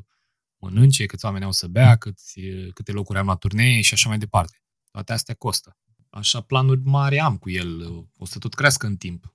[0.63, 2.41] mănânce, câți oameni au să bea, câți,
[2.75, 4.63] câte locuri am la turnee și așa mai departe.
[4.91, 5.77] Toate astea costă.
[6.11, 7.83] Așa planuri mari am cu el,
[8.17, 9.35] o să tot crească în timp.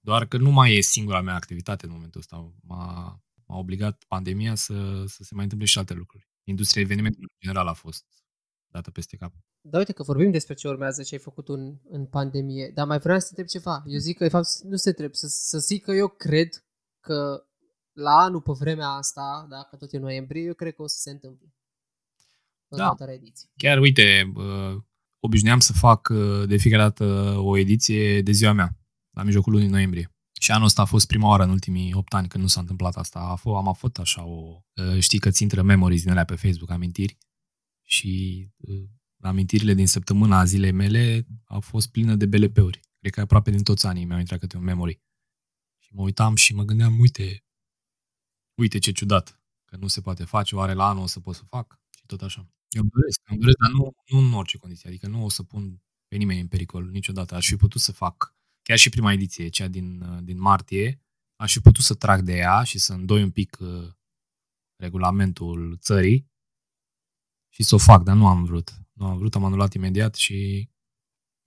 [0.00, 2.54] Doar că nu mai e singura mea activitate în momentul ăsta.
[2.62, 6.28] M-a, m-a obligat pandemia să, să se mai întâmple și alte lucruri.
[6.44, 8.04] Industria evenimentelor în general a fost
[8.66, 9.32] dată peste cap.
[9.60, 12.98] Da, uite că vorbim despre ce urmează, ce ai făcut în, în pandemie, dar mai
[12.98, 13.82] vreau să te întreb ceva.
[13.86, 16.64] Eu zic că, de fapt, nu se trebuie să, să zic că eu cred
[17.00, 17.46] că
[17.96, 21.10] la anul, pe vremea asta, dacă tot e noiembrie, eu cred că o să se
[21.10, 21.54] întâmple.
[22.68, 22.94] Da.
[23.08, 23.48] Ediție.
[23.56, 24.82] Chiar, uite, uh,
[25.18, 27.04] obișnuiam să fac uh, de fiecare dată
[27.38, 28.78] o ediție de ziua mea,
[29.10, 30.10] la mijlocul lunii noiembrie.
[30.40, 32.96] Și anul ăsta a fost prima oară în ultimii 8 ani când nu s-a întâmplat
[32.96, 33.18] asta.
[33.18, 34.62] A fost, am avut așa o...
[34.74, 37.18] Uh, știi că ți intră memories din alea pe Facebook, amintiri.
[37.82, 38.88] Și uh,
[39.20, 42.80] amintirile din săptămâna zilei mele au fost plină de BLP-uri.
[42.98, 45.00] Cred că aproape din toți anii mi-au intrat câte un memory.
[45.78, 47.45] Și mă uitam și mă gândeam, uite,
[48.56, 51.44] uite ce ciudat, că nu se poate face, oare la anul o să pot să
[51.44, 51.80] fac?
[51.96, 52.40] Și tot așa.
[52.68, 54.88] Eu îmi doresc, îmi doresc, dar nu, nu în orice condiție.
[54.88, 57.34] Adică nu o să pun pe nimeni în pericol niciodată.
[57.34, 61.00] Aș fi putut să fac, chiar și prima ediție, cea din, din martie,
[61.36, 63.92] aș fi putut să trag de ea și să îndoi un pic uh,
[64.76, 66.30] regulamentul țării
[67.54, 68.74] și să o fac, dar nu am vrut.
[68.92, 70.68] Nu am vrut, am anulat imediat și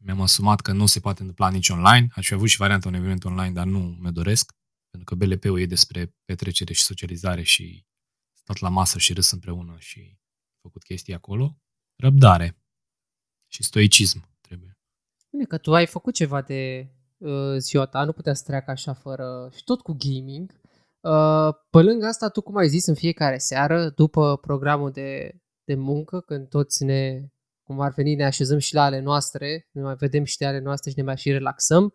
[0.03, 2.07] mi-am asumat că nu se poate întâmpla nici online.
[2.15, 4.55] Aș fi avut și varianta unui eveniment online, dar nu mi doresc,
[4.89, 7.85] pentru că BLP-ul e despre petrecere și socializare și
[8.33, 10.17] stat la masă și râs împreună și
[10.61, 11.57] făcut chestii acolo.
[11.95, 12.57] Răbdare
[13.51, 14.77] și stoicism trebuie.
[15.31, 18.93] Bine că tu ai făcut ceva de uh, ziua ta, nu putea să treacă așa
[18.93, 19.49] fără...
[19.55, 20.51] și tot cu gaming.
[20.99, 25.75] Uh, pe lângă asta, tu cum ai zis, în fiecare seară, după programul de, de
[25.75, 27.29] muncă, când toți ne,
[27.63, 30.59] cum ar veni, ne așezăm și la ale noastre, ne mai vedem și de ale
[30.59, 31.93] noastre și ne mai și relaxăm,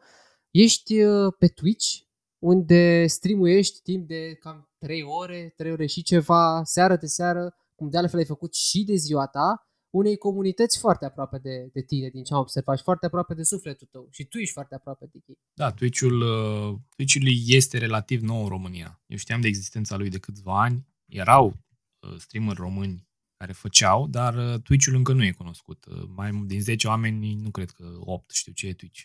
[0.50, 2.00] ești uh, pe Twitch,
[2.44, 7.88] unde streamuiești timp de cam 3 ore, 3 ore și ceva, seară de seară, cum
[7.88, 12.08] de altfel ai făcut și de ziua ta, unei comunități foarte aproape de, de tine,
[12.08, 14.08] din ce am observat, și foarte aproape de sufletul tău.
[14.10, 15.38] Și tu ești foarte aproape de ei.
[15.54, 19.02] Da, Twitch-ul, uh, Twitch-ul este relativ nou în România.
[19.06, 20.86] Eu știam de existența lui de câțiva ani.
[21.06, 25.86] Erau uh, streamer români care făceau, dar uh, Twitch-ul încă nu e cunoscut.
[26.08, 29.02] Mai din 10 oameni, nu cred că 8 știu ce e Twitch.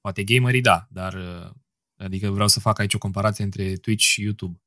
[0.00, 1.14] Poate gamerii da, dar
[1.96, 4.60] adică vreau să fac aici o comparație între Twitch și YouTube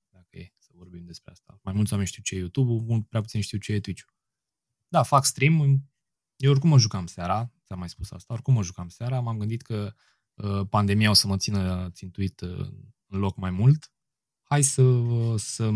[0.80, 1.60] vorbim despre asta.
[1.64, 4.14] Mai mulți oameni știu ce e YouTube-ul, mult prea puțin știu ce e Twitch-ul.
[4.88, 5.84] Da, fac stream,
[6.36, 9.62] eu oricum mă jucam seara, ți-am mai spus asta, oricum mă jucam seara, m-am gândit
[9.62, 9.94] că
[10.34, 12.68] uh, pandemia o să mă țină țintuit uh,
[13.08, 13.92] în loc mai mult.
[14.44, 15.72] Hai să, uh, să,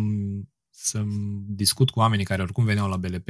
[0.70, 1.04] să
[1.46, 3.28] discut cu oamenii care oricum veneau la BLP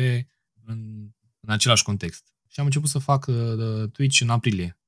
[0.64, 1.10] în,
[1.40, 2.34] în același context.
[2.48, 4.80] Și am început să fac uh, Twitch în aprilie,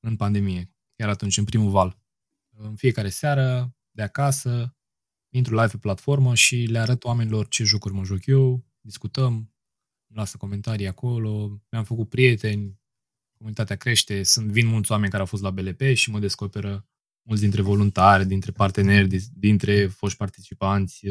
[0.00, 1.99] în pandemie, chiar atunci, în primul val.
[2.62, 4.76] În fiecare seară, de acasă,
[5.34, 10.18] intru live pe platformă și le arăt oamenilor ce jocuri mă joc eu, discutăm, îmi
[10.18, 12.80] lasă comentarii acolo, mi-am făcut prieteni,
[13.38, 16.88] comunitatea crește, sunt, vin mulți oameni care au fost la BLP și mă descoperă
[17.22, 21.06] mulți dintre voluntari, dintre parteneri, dintre foști participanți.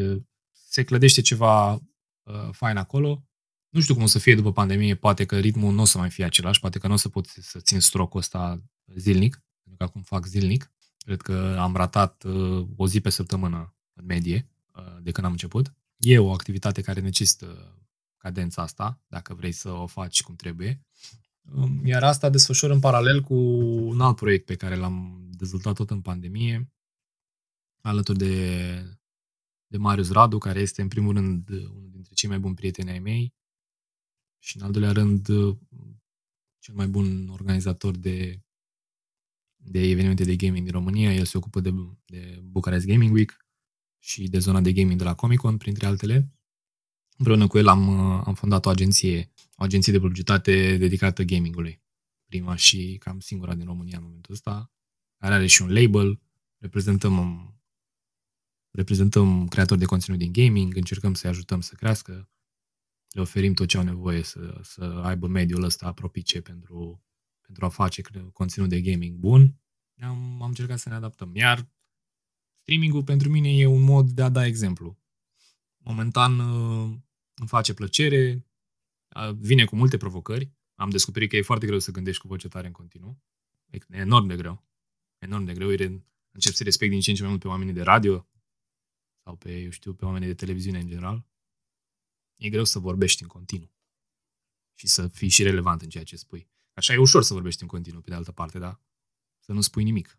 [0.51, 3.23] Se clădește ceva uh, fain acolo.
[3.69, 6.09] Nu știu cum o să fie după pandemie, poate că ritmul nu o să mai
[6.09, 8.63] fie același, poate că nu o să pot să țin strocul ăsta
[8.95, 10.71] zilnic, pentru că acum fac zilnic.
[11.09, 15.31] Cred că am ratat uh, o zi pe săptămână în medie uh, de când am
[15.31, 15.73] început.
[15.97, 17.77] E o activitate care necesită
[18.17, 20.85] cadența asta, dacă vrei să o faci cum trebuie.
[21.55, 25.89] Um, iar asta desfășor în paralel cu un alt proiect pe care l-am dezvoltat tot
[25.89, 26.73] în pandemie,
[27.81, 28.83] alături de,
[29.67, 32.99] de Marius Radu, care este în primul rând unul dintre cei mai buni prieteni ai
[32.99, 33.33] mei
[34.39, 35.25] și în al doilea rând
[36.59, 38.41] cel mai bun organizator de,
[39.61, 41.13] de evenimente de gaming din România.
[41.13, 41.73] El se ocupă de,
[42.05, 43.45] de Bucharest Gaming Week
[43.97, 46.33] și de zona de gaming de la Comic Con, printre altele.
[47.17, 51.81] Împreună cu el am, uh, am fondat o agenție, o agenție de publicitate dedicată gamingului.
[52.25, 54.71] Prima și cam singura din România în momentul ăsta,
[55.17, 56.21] care are și un label.
[56.57, 57.53] Reprezentăm,
[58.71, 62.29] reprezentăm creatori de conținut din gaming, încercăm să-i ajutăm să crească,
[63.09, 67.03] le oferim tot ce au nevoie să, să aibă mediul ăsta propice pentru,
[67.49, 68.01] pentru a face
[68.33, 69.61] conținut de gaming bun.
[70.01, 71.35] Am, am încercat să ne adaptăm.
[71.35, 71.69] Iar
[72.61, 74.99] streamingul pentru mine e un mod de a da exemplu.
[75.77, 76.97] Momentan uh,
[77.33, 78.47] îmi face plăcere,
[79.35, 80.51] vine cu multe provocări.
[80.75, 83.23] Am descoperit că e foarte greu să gândești cu voce tare în continuu.
[83.71, 84.67] E enorm de greu.
[85.17, 85.69] Enorm de greu.
[86.31, 88.29] Încep să respect din ce în ce mai mult pe oamenii de radio
[89.23, 91.27] sau pe, eu știu, pe oamenii de televiziune în general.
[92.35, 93.73] E greu să vorbești în continuu
[94.73, 96.49] și să fii și relevant în ceea ce spui.
[96.79, 98.79] Așa e ușor să vorbești în continuu, pe de altă parte, dar
[99.39, 100.17] să nu spui nimic.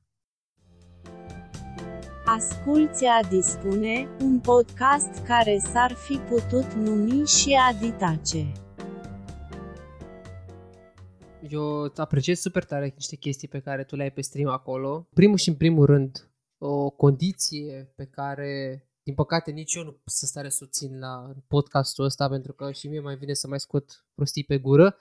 [2.25, 8.53] Asculți Adi spune, un podcast care s-ar fi putut numi și Aditace.
[11.49, 15.09] Eu apreciez super tare niște chestii pe care tu le ai pe stream acolo.
[15.15, 20.13] Primul și în primul rând, o condiție pe care, din păcate, nici eu nu pot
[20.13, 23.49] să stare să o țin la podcastul ăsta, pentru că și mie mai vine să
[23.49, 24.97] mai scot prostii pe gură.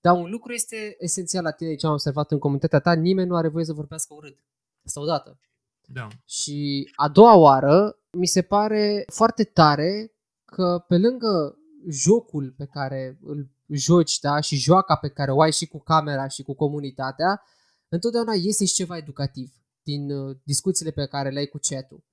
[0.00, 3.36] Dar un lucru este esențial la tine, ce am observat în comunitatea ta, nimeni nu
[3.36, 4.38] are voie să vorbească urât.
[4.84, 5.38] Asta odată.
[5.86, 6.08] Da.
[6.24, 10.12] Și a doua oară, mi se pare foarte tare
[10.44, 15.52] că pe lângă jocul pe care îl joci, da, și joaca pe care o ai
[15.52, 17.42] și cu camera și cu comunitatea,
[17.88, 22.04] întotdeauna iese și ceva educativ din uh, discuțiile pe care le ai cu chat-ul.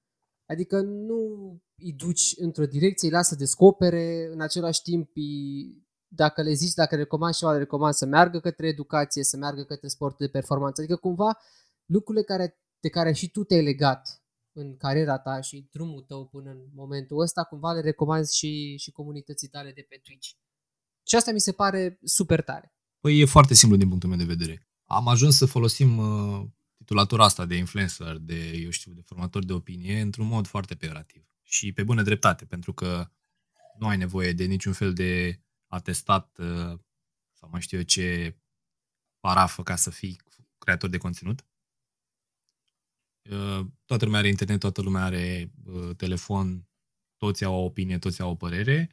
[0.46, 1.20] Adică nu
[1.78, 5.85] îi duci într-o direcție, îi lasă descopere, în același timp îi,
[6.16, 9.88] dacă le zici, dacă recomand ceva, le recomand să meargă către educație, să meargă către
[9.88, 10.82] sportul de performanță.
[10.82, 11.38] Adică cumva
[11.86, 16.50] lucrurile care, de care și tu te-ai legat în cariera ta și drumul tău până
[16.50, 20.30] în momentul ăsta, cumva le recomanzi și, și comunității tale de pe Twitch.
[21.08, 22.76] Și asta mi se pare super tare.
[23.00, 24.68] Păi e foarte simplu din punctul meu de vedere.
[24.86, 26.46] Am ajuns să folosim uh,
[26.78, 31.26] titulatura asta de influencer, de, eu știu, de formator de opinie, într-un mod foarte peorativ.
[31.44, 33.08] Și pe bună dreptate, pentru că
[33.80, 36.80] nu ai nevoie de niciun fel de atestat uh,
[37.32, 38.38] sau mai știu eu ce
[39.20, 40.22] parafă ca să fii
[40.58, 41.46] creator de conținut.
[43.30, 46.68] Uh, toată lumea are internet, toată lumea are uh, telefon,
[47.18, 48.92] toți au o opinie, toți au o părere,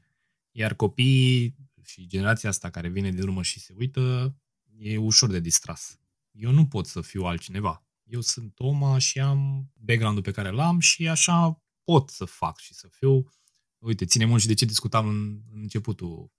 [0.51, 4.37] iar copiii și generația asta care vine de urmă și se uită,
[4.77, 6.01] e ușor de distras.
[6.31, 7.87] Eu nu pot să fiu altcineva.
[8.03, 12.75] Eu sunt Toma și am background-ul pe care l-am și așa pot să fac și
[12.75, 13.31] să fiu.
[13.79, 16.33] Uite, ține mult și de ce discutam în, în începutul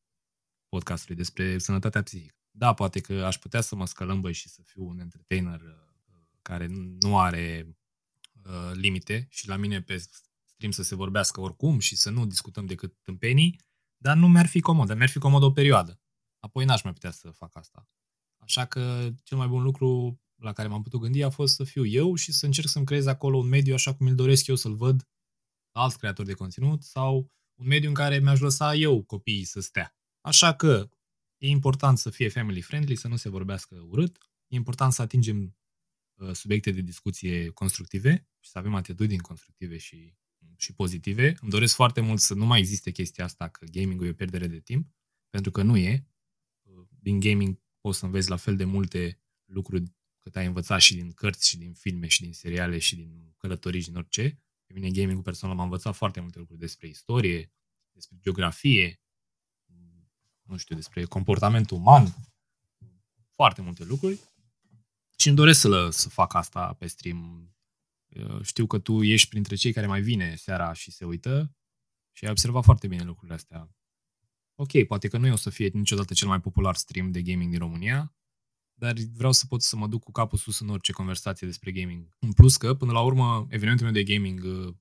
[0.73, 2.35] podcastului despre sănătatea psihică.
[2.51, 5.73] Da, poate că aș putea să mă scălămbăi și să fiu un entertainer uh,
[6.41, 6.67] care
[6.99, 7.77] nu are
[8.45, 9.97] uh, limite și la mine pe
[10.45, 13.59] stream să se vorbească oricum și să nu discutăm decât tâmpenii,
[13.97, 16.01] dar nu mi-ar fi comod, dar mi-ar fi comod o perioadă.
[16.39, 17.89] Apoi n-aș mai putea să fac asta.
[18.37, 21.85] Așa că cel mai bun lucru la care m-am putut gândi a fost să fiu
[21.85, 24.75] eu și să încerc să-mi creez acolo un mediu așa cum îl doresc eu să-l
[24.75, 25.07] văd
[25.71, 29.59] la alți creatori de conținut sau un mediu în care mi-aș lăsa eu copiii să
[29.59, 29.97] stea.
[30.25, 30.89] Așa că
[31.37, 34.17] e important să fie family friendly, să nu se vorbească urât,
[34.47, 35.57] e important să atingem
[36.13, 40.15] uh, subiecte de discuție constructive și să avem atitudini constructive și,
[40.57, 41.35] și pozitive.
[41.41, 44.47] Îmi doresc foarte mult să nu mai existe chestia asta că gaming-ul e o pierdere
[44.47, 44.93] de timp,
[45.29, 46.07] pentru că nu e.
[46.99, 49.83] Din gaming poți să înveți la fel de multe lucruri
[50.19, 53.81] cât ai învățat și din cărți, și din filme, și din seriale, și din călătorii,
[53.81, 54.41] și din orice.
[54.65, 57.51] Pe mine gaming-ul personal m-a învățat foarte multe lucruri despre istorie,
[57.91, 59.02] despre geografie,
[60.53, 62.15] nu știu, despre comportamentul uman,
[63.31, 64.19] foarte multe lucruri.
[65.17, 67.47] Și îmi doresc să, să fac asta pe stream.
[68.41, 71.55] Știu că tu ești printre cei care mai vine seara și se uită
[72.11, 73.75] și ai observat foarte bine lucrurile astea.
[74.55, 77.59] Ok, poate că nu o să fie niciodată cel mai popular stream de gaming din
[77.59, 78.15] România,
[78.73, 82.15] dar vreau să pot să mă duc cu capul sus în orice conversație despre gaming.
[82.19, 84.73] În plus că, până la urmă, evenimentul meu de gaming uh,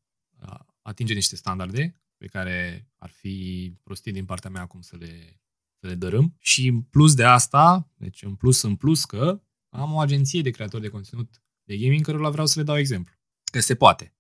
[0.83, 5.42] atinge niște standarde pe care ar fi prostit din partea mea acum să le,
[5.83, 6.37] să le dărâm.
[6.39, 10.51] Și în plus de asta, deci în plus în plus că am o agenție de
[10.51, 13.15] creatori de conținut de gaming cărora vreau să le dau exemplu.
[13.53, 14.15] Că se poate.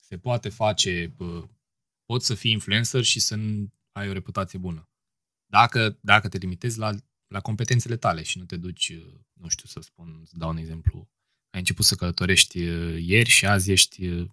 [0.00, 1.16] Se poate face,
[2.04, 3.38] poți să fii influencer și să
[3.92, 4.88] ai o reputație bună.
[5.50, 6.94] Dacă, dacă te limitezi la
[7.26, 10.56] la competențele tale și nu te duci, uh, nu știu să spun, să dau un
[10.56, 11.10] exemplu,
[11.50, 14.28] ai început să călătorești uh, ieri și azi ești uh,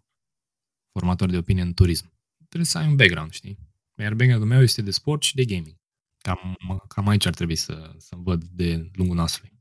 [0.91, 2.13] formator de opinie în turism.
[2.47, 3.57] Trebuie să ai un background, știi?
[3.99, 5.81] Iar background-ul meu este de sport și de gaming.
[6.23, 6.57] Cam,
[6.87, 9.51] cam aici ar trebui să, să văd de lungul nasului.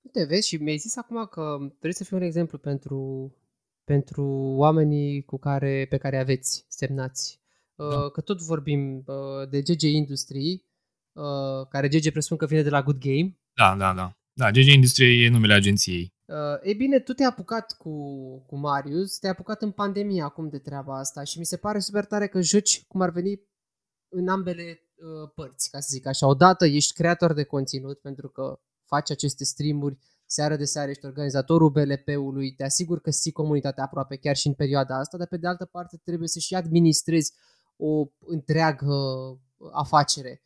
[0.00, 3.32] Uite, vezi, și mi-ai zis acum că trebuie să fii un exemplu pentru,
[3.84, 4.24] pentru
[4.56, 7.40] oamenii cu care, pe care aveți semnați.
[7.74, 8.10] Da.
[8.10, 9.04] Că tot vorbim
[9.50, 10.64] de GG Industry,
[11.12, 13.38] uh, care GG presupun că vine de la Good Game.
[13.54, 14.14] Da, da, da.
[14.32, 16.14] Da, GG Industrie e numele agenției.
[16.24, 17.92] Uh, e bine, tu te-ai apucat cu,
[18.46, 22.04] cu Marius, te-ai apucat în pandemie acum de treaba asta și mi se pare super
[22.04, 23.40] tare că joci cum ar veni
[24.08, 24.89] în ambele uh,
[25.34, 26.26] părți, ca să zic așa.
[26.26, 31.70] Odată ești creator de conținut pentru că faci aceste streamuri seară de seară, ești organizatorul
[31.70, 35.46] BLP-ului, te asigur că ții comunitatea aproape chiar și în perioada asta, dar pe de
[35.46, 37.32] altă parte trebuie să și administrezi
[37.76, 38.94] o întreagă
[39.72, 40.42] afacere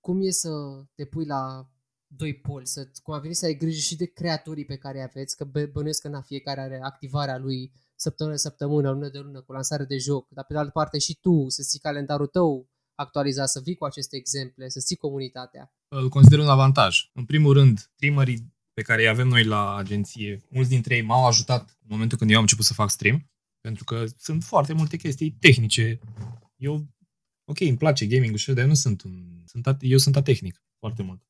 [0.00, 0.50] cum e să
[0.94, 1.70] te pui la
[2.06, 5.04] doi poli, să, cum a venit să ai grijă și de creatorii pe care îi
[5.04, 9.40] aveți, că bănuiesc că na, fiecare are activarea lui săptămână de săptămână, lună de lună,
[9.40, 12.68] cu lansare de joc, dar pe de altă parte și tu să ții calendarul tău
[12.98, 15.72] actualizat, să vii cu aceste exemple, să ții comunitatea.
[15.88, 17.10] Îl consider un avantaj.
[17.12, 21.26] În primul rând, streamerii pe care îi avem noi la agenție, mulți dintre ei m-au
[21.26, 23.30] ajutat în momentul când eu am început să fac stream.
[23.60, 25.98] Pentru că sunt foarte multe chestii tehnice.
[26.56, 26.86] Eu,
[27.44, 29.42] ok, îmi place gaming și dar eu nu sunt un...
[29.44, 31.22] Sunt at- eu sunt atehnic foarte mult.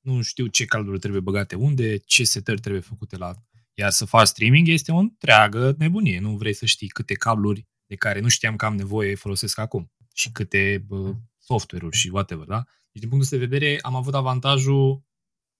[0.00, 3.34] Nu știu ce calduri trebuie băgate unde, ce setări trebuie făcute la...
[3.74, 6.20] Iar să faci streaming este o întreagă nebunie.
[6.20, 9.92] Nu vrei să știi câte cabluri de care nu știam că am nevoie folosesc acum
[10.14, 12.64] și câte bă, software-uri și whatever, da?
[12.92, 15.02] Deci, din punctul de vedere, am avut avantajul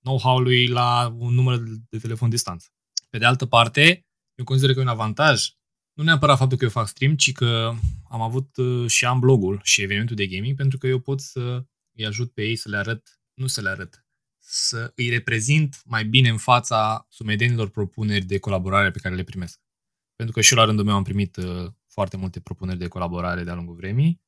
[0.03, 1.59] know-how-ului la un număr
[1.91, 2.69] de telefon distanță.
[3.11, 5.49] Pe de altă parte, eu consider că e un avantaj,
[5.93, 7.75] nu neapărat faptul că eu fac stream, ci că
[8.09, 11.65] am avut uh, și am blogul și evenimentul de gaming, pentru că eu pot să
[11.97, 14.05] îi ajut pe ei să le arăt, nu să le arăt,
[14.39, 19.61] să îi reprezint mai bine în fața sumedenilor propuneri de colaborare pe care le primesc.
[20.17, 23.43] Pentru că și eu la rândul meu am primit uh, foarte multe propuneri de colaborare
[23.43, 24.21] de-a lungul vremii.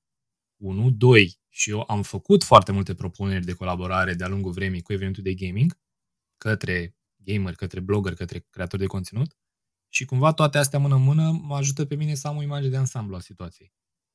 [0.63, 0.91] 1.
[0.91, 1.39] 2.
[1.49, 5.35] Și eu am făcut foarte multe propuneri de colaborare de-a lungul vremii cu evenimentul de
[5.35, 5.81] gaming
[6.37, 9.37] către gamer, către blogger, către creatori de conținut
[9.93, 13.17] și cumva toate astea mână-mână mă ajută pe mine să am o imagine de ansamblu
[13.17, 13.73] a situației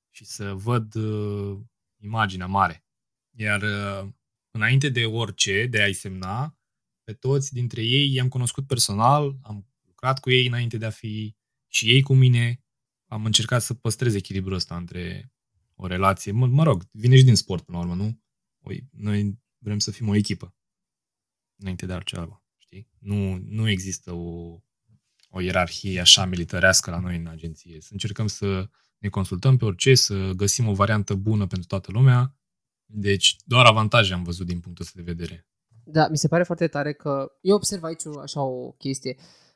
[0.10, 1.60] și să văd uh,
[1.98, 2.86] imaginea mare.
[3.38, 4.10] Iar uh,
[4.52, 6.58] înainte de orice, de a-i semna,
[7.04, 11.36] pe toți dintre ei i-am cunoscut personal, am lucrat cu ei înainte de a fi
[11.68, 12.64] și ei cu mine,
[13.06, 15.32] am încercat să păstrez echilibrul ăsta între
[15.78, 18.22] o relație, mă, mă rog, vine și din sport până la urmă, nu?
[18.92, 20.56] Noi vrem să fim o echipă
[21.56, 22.90] înainte de altceva, știi?
[23.00, 24.60] Nu, nu există o,
[25.30, 27.82] o ierarhie așa militarească la noi în agenție.
[27.82, 32.36] Să încercăm să ne consultăm pe orice, să găsim o variantă bună pentru toată lumea.
[32.86, 35.48] Deci doar avantaje am văzut din punctul ăsta de vedere.
[35.84, 39.16] Da, mi se pare foarte tare că eu observ aici așa o chestie.
[39.18, 39.47] Uh,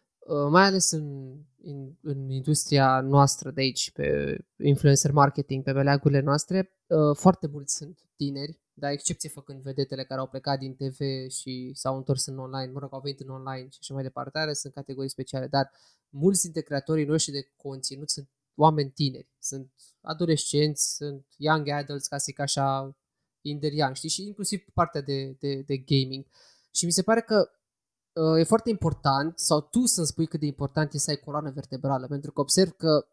[0.50, 6.72] mai ales în, în, în industria noastră de aici, pe influencer marketing, pe beleagurile noastre,
[6.88, 11.72] uh, foarte mulți sunt tineri, dar excepție făcând vedetele care au plecat din TV și
[11.74, 14.54] s-au întors în online, mă rog, au venit în online și așa mai departe, are,
[14.54, 15.72] sunt categorii speciale, dar
[16.10, 22.18] mulți dintre creatorii noștri de conținut sunt oameni tineri, sunt adolescenți, sunt young adults, ca
[22.18, 22.98] să zic așa,
[23.42, 26.26] inderian, știi, și inclusiv partea de, de, de gaming.
[26.74, 27.61] Și mi se pare că uh,
[28.40, 32.08] e foarte important, sau tu să-mi spui cât de important e să ai coloană vertebrală,
[32.08, 33.08] pentru că observ că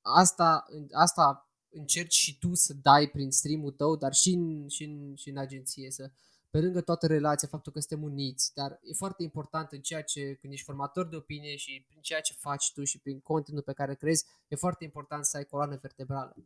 [0.00, 5.14] asta, asta încerci și tu să dai prin stream-ul tău, dar și în, și în,
[5.14, 6.10] și în agenție, să,
[6.50, 10.34] pe lângă toată relația, faptul că suntem uniți, dar e foarte important în ceea ce,
[10.34, 13.72] când ești formator de opinie și prin ceea ce faci tu și prin conținutul pe
[13.72, 16.36] care crezi, e foarte important să ai coloană vertebrală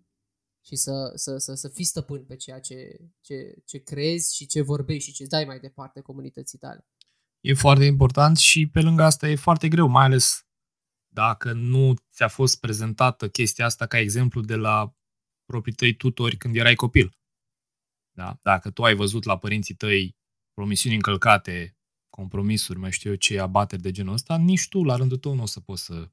[0.60, 4.60] și să, să, să, să fii stăpân pe ceea ce, ce, ce crezi și ce
[4.60, 6.86] vorbești și ce dai mai departe comunității tale
[7.40, 10.46] e foarte important și pe lângă asta e foarte greu, mai ales
[11.12, 14.94] dacă nu ți-a fost prezentată chestia asta ca exemplu de la
[15.44, 17.16] proprii tăi tutori când erai copil.
[18.16, 18.38] Da?
[18.42, 20.16] Dacă tu ai văzut la părinții tăi
[20.52, 21.76] promisiuni încălcate,
[22.10, 25.42] compromisuri, mai știu eu ce, abateri de genul ăsta, nici tu la rândul tău nu
[25.42, 26.10] o să poți să,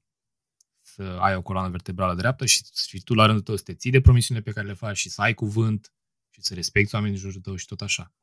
[0.81, 3.91] să ai o coloană vertebrală dreaptă și, și tu la rândul tău să te ții
[3.91, 5.93] de promisiunile pe care le faci și să ai cuvânt
[6.29, 8.13] și să respecti oamenii din jurul tău și tot așa.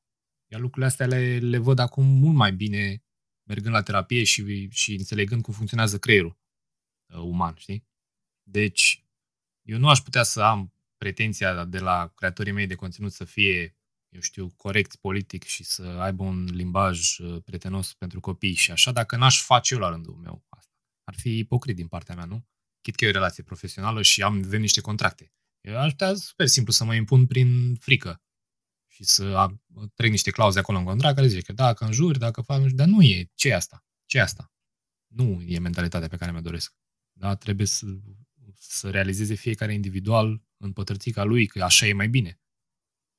[0.53, 3.05] Iar lucrurile astea le, le văd acum mult mai bine
[3.49, 6.39] mergând la terapie și, și înțelegând cum funcționează creierul
[7.15, 7.87] uh, uman, știi?
[8.43, 9.05] Deci,
[9.63, 13.77] eu nu aș putea să am pretenția de la creatorii mei de conținut să fie,
[14.09, 18.93] eu știu, corect politic și să aibă un limbaj uh, prietenos pentru copii și așa,
[18.93, 20.75] dacă n-aș face eu la rândul meu asta.
[21.05, 22.47] Ar fi ipocrit din partea mea, nu?
[22.81, 25.33] Chit că e o relație profesională și am, avem niște contracte.
[25.61, 28.23] Eu aș putea super simplu să mă impun prin frică
[28.93, 29.49] și să
[29.95, 33.03] trec niște clauze acolo în contract care zice că dacă înjuri, dacă faci, dar nu
[33.03, 33.31] e.
[33.35, 33.87] ce e asta?
[34.07, 34.53] ce e asta?
[35.07, 36.75] Nu e mentalitatea pe care mi-o doresc.
[37.13, 37.35] Da?
[37.35, 37.87] Trebuie să,
[38.55, 42.41] să realizeze fiecare individual în pătrățica lui că așa e mai bine.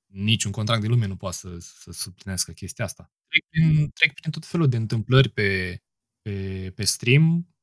[0.05, 3.11] Niciun contract de lume nu poate să, să suplinească chestia asta.
[3.28, 5.82] Trec prin, trec prin tot felul de întâmplări pe,
[6.21, 7.55] pe, pe stream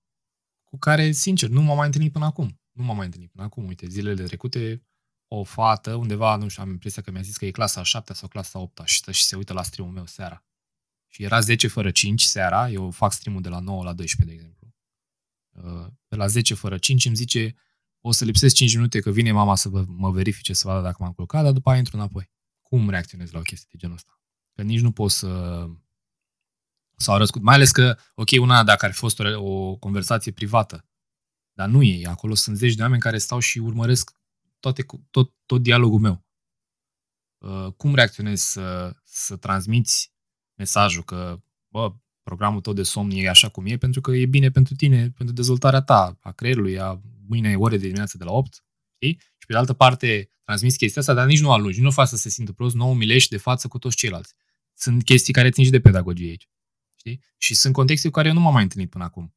[0.64, 2.60] cu care, sincer, nu m-am mai întâlnit până acum.
[2.72, 3.66] Nu m-am mai întâlnit până acum.
[3.66, 4.86] Uite, zilele trecute
[5.32, 8.12] o fată undeva, nu știu, am impresia că mi-a zis că e clasa a 7
[8.12, 10.44] sau clasa a 8 și stă și se uită la stream-ul meu seara.
[11.06, 14.42] Și era 10 fără 5 seara, eu fac stream-ul de la 9 la 12, de
[14.42, 14.74] exemplu.
[15.50, 17.54] Uh, de la 10 fără 5 îmi zice
[18.00, 21.12] o să lipsesc 5 minute că vine mama să mă verifice, să vadă dacă m-am
[21.12, 22.30] culcat, dar după aia intru înapoi.
[22.62, 24.20] Cum reacționez la o chestie de genul ăsta?
[24.52, 25.66] Că nici nu pot să
[26.96, 27.42] sau răscut.
[27.42, 30.88] Mai ales că, ok, una dacă ar fi fost o, o conversație privată,
[31.52, 32.06] dar nu e.
[32.06, 34.19] Acolo sunt zeci de oameni care stau și urmăresc
[34.60, 36.24] toate, tot, tot dialogul meu.
[37.38, 40.12] Uh, cum reacționezi să, să transmiți
[40.54, 44.50] mesajul că, bă, programul tău de somn e așa cum e, pentru că e bine
[44.50, 48.64] pentru tine, pentru dezvoltarea ta, a creierului, a mâine ore de dimineață de la 8,
[48.94, 49.20] știi?
[49.20, 52.16] Și pe de altă parte transmiți chestia asta, dar nici nu alungi, nu faci să
[52.16, 54.34] se simtă prost, nu umilești de față cu toți ceilalți.
[54.74, 56.48] Sunt chestii care țin și de pedagogie aici.
[56.98, 57.22] Știi?
[57.36, 59.34] Și sunt contexte cu care eu nu m-am mai întâlnit până acum.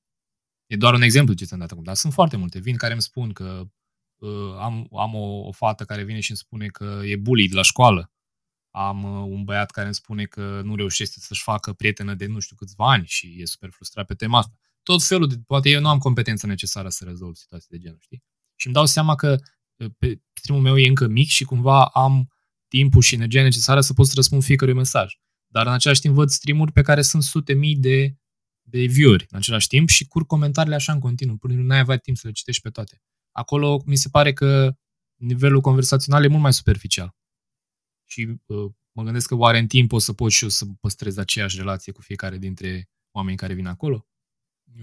[0.68, 2.60] E doar un exemplu ce ți-am dat acum, dar sunt foarte multe.
[2.60, 3.68] Vin care îmi spun că uh,
[4.60, 7.62] am, am o, o fată care vine și îmi spune că e bully de la
[7.62, 8.12] școală.
[8.70, 12.40] Am uh, un băiat care îmi spune că nu reușește să-și facă prietenă de nu
[12.40, 14.54] știu câțiva ani și e super frustrat pe tema asta.
[14.84, 18.24] Tot felul de, poate eu nu am competența necesară să rezolv situații de genul, știi?
[18.56, 19.40] Și îmi dau seama că
[19.76, 22.28] uh, pe streamul meu e încă mic și cumva am
[22.68, 25.14] timpul și energia necesară să pot să răspund fiecărui mesaj.
[25.48, 28.16] Dar în același timp văd streamuri pe care sunt sute mii de,
[28.62, 31.98] de view-uri în același timp și curg comentariile așa în continuu, până nu ai avea
[31.98, 33.02] timp să le citești pe toate.
[33.34, 34.76] Acolo mi se pare că
[35.16, 37.16] nivelul conversațional e mult mai superficial.
[38.10, 41.18] Și uh, mă gândesc că oare în timp o să pot și eu să păstrez
[41.18, 44.08] aceeași relație cu fiecare dintre oamenii care vin acolo.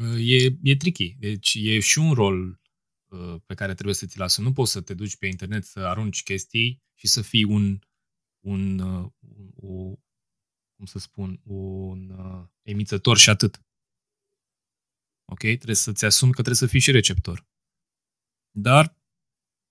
[0.01, 1.16] Uh, e, e tricky.
[1.18, 2.61] Deci e și un rol
[3.07, 4.46] uh, pe care trebuie să ți-l asumi.
[4.46, 7.78] Nu poți să te duci pe internet să arunci chestii și să fii un,
[8.40, 9.11] un, uh,
[9.55, 9.94] o,
[10.76, 13.62] cum să spun, un uh, emițător și atât.
[15.24, 15.38] Ok?
[15.38, 17.48] Trebuie să-ți asumi că trebuie să fii și receptor.
[18.51, 18.96] Dar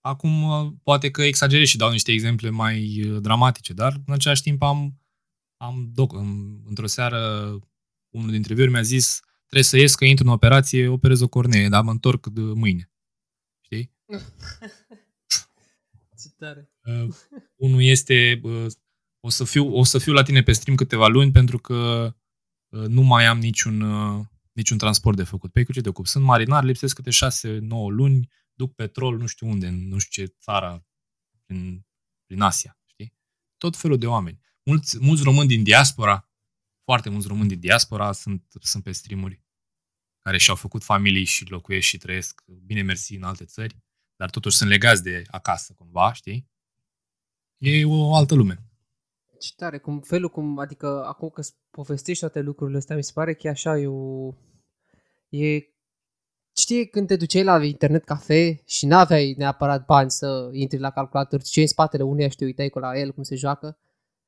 [0.01, 4.41] acum uh, poate că exagerez și dau niște exemple mai uh, dramatice, dar în același
[4.41, 4.99] timp am,
[5.57, 6.13] am doc,
[6.65, 7.49] într-o seară
[8.09, 9.19] unul dintre viuri mi-a zis
[9.49, 12.91] trebuie să ies că intru în operație, operez o cornee, dar mă întorc de mâine.
[13.61, 13.91] Știi?
[16.21, 16.71] Ce tare.
[16.84, 17.15] Uh,
[17.55, 18.65] unul este uh,
[19.19, 22.13] o să, fiu, o să fiu la tine pe stream câteva luni pentru că
[22.69, 25.51] uh, nu mai am niciun, uh, niciun transport de făcut.
[25.51, 26.07] Păi cu ce te ocup?
[26.07, 27.59] Sunt marinar, lipsesc câte 6-9
[27.89, 28.30] luni,
[28.60, 30.86] duc petrol nu știu unde, în nu știu ce țară,
[31.45, 31.86] prin,
[32.26, 33.14] prin Asia, știi?
[33.57, 34.39] Tot felul de oameni.
[34.64, 36.30] Mulți, mulți români din diaspora,
[36.84, 39.43] foarte mulți români din diaspora sunt, sunt pe streamuri
[40.20, 43.78] care și-au făcut familii și locuiesc și trăiesc, bine mersi, în alte țări,
[44.16, 46.49] dar totuși sunt legați de acasă, cumva, știi?
[47.57, 48.64] E o altă lume.
[49.39, 53.34] Ce tare, cum felul cum, adică acum că povestești toate lucrurile astea, mi se pare
[53.34, 54.34] că e așa, e o...
[55.30, 55.60] E...
[56.60, 61.41] Știi când te duceai la internet cafe și n-aveai neapărat bani să intri la calculator,
[61.41, 63.80] ce în spatele uneia și te uitai cu la el cum se joacă,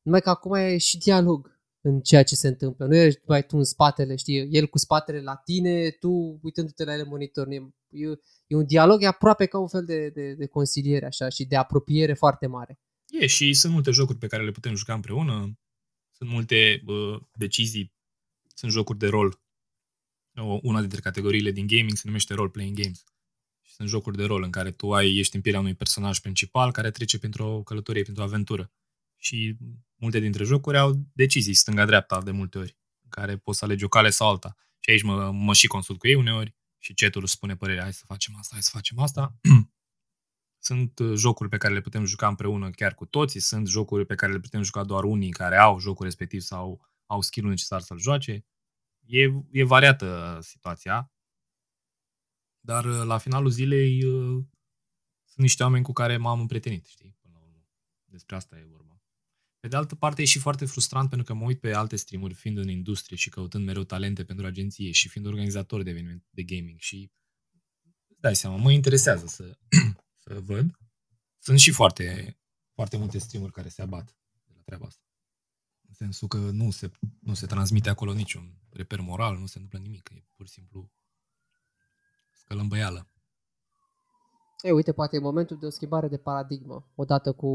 [0.01, 2.85] numai că acum e și dialog în ceea ce se întâmplă.
[2.85, 6.93] Nu ești mai tu în spatele, știi, el cu spatele la tine, tu uitându-te la
[6.93, 7.47] el în monitor.
[7.47, 7.55] E,
[7.89, 8.07] e,
[8.47, 11.55] e un dialog, e aproape ca un fel de, de, de consiliere așa și de
[11.55, 12.79] apropiere foarte mare.
[13.19, 15.59] E și sunt multe jocuri pe care le putem juca împreună,
[16.11, 17.93] sunt multe uh, decizii,
[18.55, 19.41] sunt jocuri de rol.
[20.35, 23.03] O, una dintre categoriile din gaming se numește role-playing games.
[23.61, 26.71] Și sunt jocuri de rol în care tu ai, ești în pielea unui personaj principal
[26.71, 28.71] care trece printr-o călătorie, printr-o aventură.
[29.17, 29.57] Și
[29.95, 33.87] multe dintre jocuri au decizii stânga-dreapta de multe ori, în care poți să alegi o
[33.87, 34.55] cale sau alta.
[34.79, 38.03] Și aici mă, mă și consult cu ei uneori și chatul spune părerea, hai să
[38.05, 39.35] facem asta, hai să facem asta.
[40.63, 44.15] Sunt uh, jocuri pe care le putem juca împreună chiar cu toții, sunt jocuri pe
[44.15, 47.99] care le putem juca doar unii care au jocul respectiv sau au skill necesar să-l
[47.99, 48.45] joace.
[49.05, 49.21] E,
[49.51, 51.11] e variată situația,
[52.59, 54.43] dar uh, la finalul zilei uh,
[55.25, 57.17] sunt niște oameni cu care m-am împrietenit, știi?
[57.21, 57.67] Până la urmă.
[58.05, 59.01] Despre asta e vorba.
[59.59, 62.33] Pe de altă parte, e și foarte frustrant pentru că mă uit pe alte streamuri,
[62.33, 66.43] fiind în industrie și căutând mereu talente pentru agenție și fiind organizator de evenimente de
[66.43, 67.11] gaming și
[68.19, 69.57] dai seama, mă interesează să,
[70.23, 70.77] să văd.
[71.39, 72.37] Sunt și foarte,
[72.73, 75.05] foarte multe streamuri care se abat de la treaba asta.
[75.91, 79.79] În sensul că nu se, nu se transmite acolo niciun reper moral, nu se întâmplă
[79.79, 80.09] nimic.
[80.09, 80.91] E pur și simplu
[82.33, 83.07] scălâmbăială.
[84.61, 86.91] E, uite, poate e momentul de o schimbare de paradigmă.
[86.95, 87.49] Odată cu,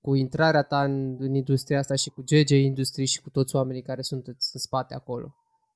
[0.00, 3.82] cu intrarea ta în, în industria asta și cu GG Industry și cu toți oamenii
[3.82, 5.34] care sunt în spate acolo.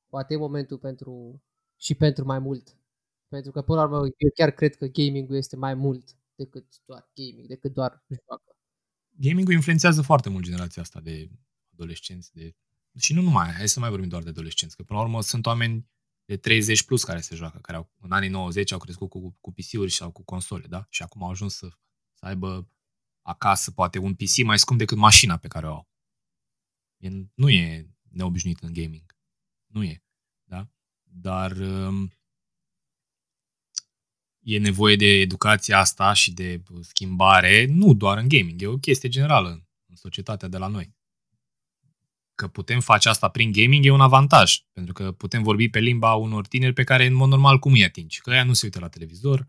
[0.09, 1.43] Poate e momentul pentru
[1.77, 2.77] și pentru mai mult.
[3.29, 7.11] Pentru că, până la urmă, eu chiar cred că gaming-ul este mai mult decât doar
[7.15, 8.57] gaming, decât doar joacă.
[9.17, 11.31] Gaming-ul influențează foarte mult generația asta de
[11.73, 12.35] adolescenți.
[12.35, 12.55] De...
[12.99, 15.47] Și nu numai, hai să mai vorbim doar de adolescenți, că până la urmă sunt
[15.47, 15.87] oameni
[16.25, 19.53] de 30 plus care se joacă, care au, în anii 90 au crescut cu, cu
[19.53, 20.87] PC-uri sau cu console, da?
[20.89, 21.69] Și acum au ajuns să,
[22.13, 22.69] să aibă
[23.23, 25.89] acasă poate un PC mai scump decât mașina pe care o au.
[26.97, 29.17] E, nu e neobișnuit în gaming.
[29.67, 30.03] Nu e.
[30.45, 30.69] Da?
[31.03, 32.13] Dar um,
[34.39, 39.09] e nevoie de educația asta și de schimbare, nu doar în gaming, e o chestie
[39.09, 40.95] generală în societatea de la noi.
[42.35, 46.15] Că putem face asta prin gaming e un avantaj, pentru că putem vorbi pe limba
[46.15, 48.79] unor tineri pe care în mod normal cum îi atingi, că ea nu se uită
[48.79, 49.47] la televizor,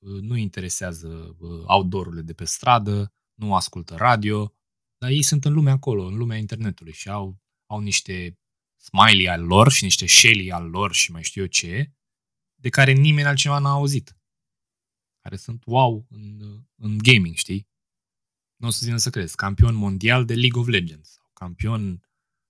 [0.00, 1.36] nu interesează
[1.66, 4.54] outdoor-urile de pe stradă, nu ascultă radio,
[4.98, 8.38] dar ei sunt în lumea acolo, în lumea internetului și au, au niște
[8.76, 11.92] smiley al lor și niște shelly al lor și mai știu eu ce,
[12.54, 14.16] de care nimeni altcineva n-a auzit.
[15.20, 16.40] Care sunt wow în,
[16.74, 17.68] în gaming, știi?
[18.56, 19.36] Nu o să țină să crezi.
[19.36, 21.19] Campion mondial de League of Legends.
[21.40, 22.02] Sau campion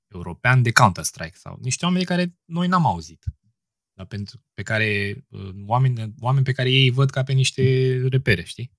[0.08, 1.36] european de Counter-Strike.
[1.36, 3.24] Sau niște oameni de care noi n-am auzit.
[3.96, 7.62] dar pentru, pe care, uh, oameni, oameni pe care ei îi văd ca pe niște
[8.08, 8.72] repere, știi?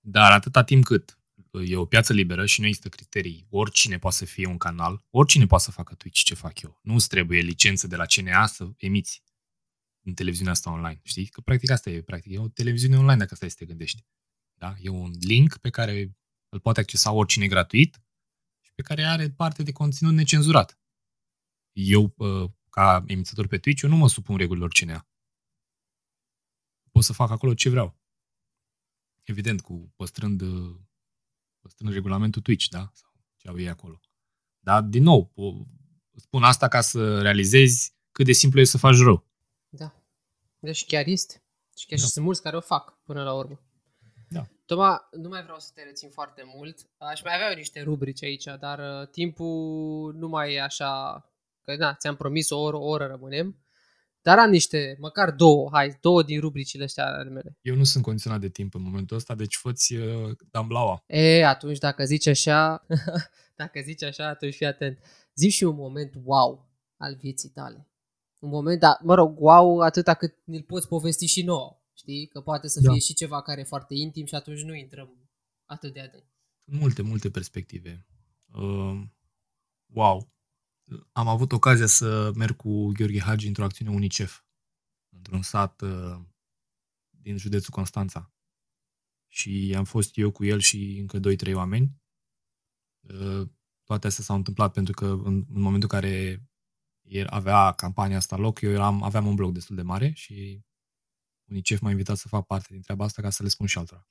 [0.00, 1.18] Dar atâta timp cât
[1.64, 5.46] e o piață liberă și nu există criterii, oricine poate să fie un canal, oricine
[5.46, 6.78] poate să facă Twitch ce fac eu.
[6.82, 9.22] Nu îți trebuie licență de la CNA să emiți
[10.04, 11.26] în televiziunea asta online, știi?
[11.26, 14.04] Că practic asta e, practic, e o televiziune online dacă asta este te gândești.
[14.54, 14.74] Da?
[14.80, 16.16] E un link pe care
[16.56, 18.02] îl poate accesa oricine gratuit
[18.60, 20.78] și pe care are parte de conținut necenzurat.
[21.72, 22.14] Eu,
[22.70, 25.08] ca emițător pe Twitch, eu nu mă supun regulilor CNA.
[26.90, 27.98] Pot să fac acolo ce vreau.
[29.22, 30.42] Evident, cu păstrând,
[31.60, 32.90] păstrând regulamentul Twitch, da?
[32.94, 34.00] Sau ce au ei acolo.
[34.58, 35.32] Dar, din nou,
[36.14, 39.28] spun asta ca să realizezi cât de simplu e să faci rău.
[39.68, 40.02] Da.
[40.58, 41.44] Deci chiar este.
[41.76, 42.04] Și chiar da.
[42.04, 43.60] și sunt mulți care o fac până la urmă.
[44.66, 44.74] Da.
[44.74, 46.78] Toma, nu mai vreau să te rețin foarte mult.
[46.96, 51.20] Aș mai avea niște rubrici aici, dar uh, timpul nu mai e așa...
[51.62, 53.56] Că da, ți-am promis o oră, o oră rămânem.
[54.22, 57.58] Dar am niște, măcar două, hai, două din rubricile astea ale mele.
[57.60, 61.02] Eu nu sunt condiționat de timp în momentul ăsta, deci fă-ți uh, damblaua.
[61.06, 62.86] E, atunci dacă zici așa,
[63.60, 64.98] dacă zici așa, atunci fii atent.
[65.34, 67.88] Zici și un moment wow al vieții tale.
[68.38, 71.80] Un moment, dar, mă rog, wow atâta cât ne-l poți povesti și nouă.
[71.96, 72.26] Știi?
[72.26, 72.90] Că poate să da.
[72.90, 75.30] fie și ceva care e foarte intim și atunci nu intrăm
[75.64, 76.24] atât de adânc.
[76.64, 78.06] Multe, multe perspective.
[78.46, 79.02] Uh,
[79.86, 80.32] wow.
[81.12, 84.42] Am avut ocazia să merg cu Gheorghe Hagi într-o acțiune UNICEF,
[85.08, 86.20] într-un sat uh,
[87.10, 88.34] din județul Constanța.
[89.28, 91.20] Și am fost eu cu el și încă
[91.50, 92.00] 2-3 oameni.
[93.00, 93.48] Uh,
[93.84, 96.46] toate astea s-au întâmplat pentru că în, în momentul în care
[97.26, 100.65] avea campania asta loc, eu eram, aveam un blog destul de mare și
[101.48, 104.08] UNICEF m-a invitat să fac parte din treaba asta ca să le spun și altora.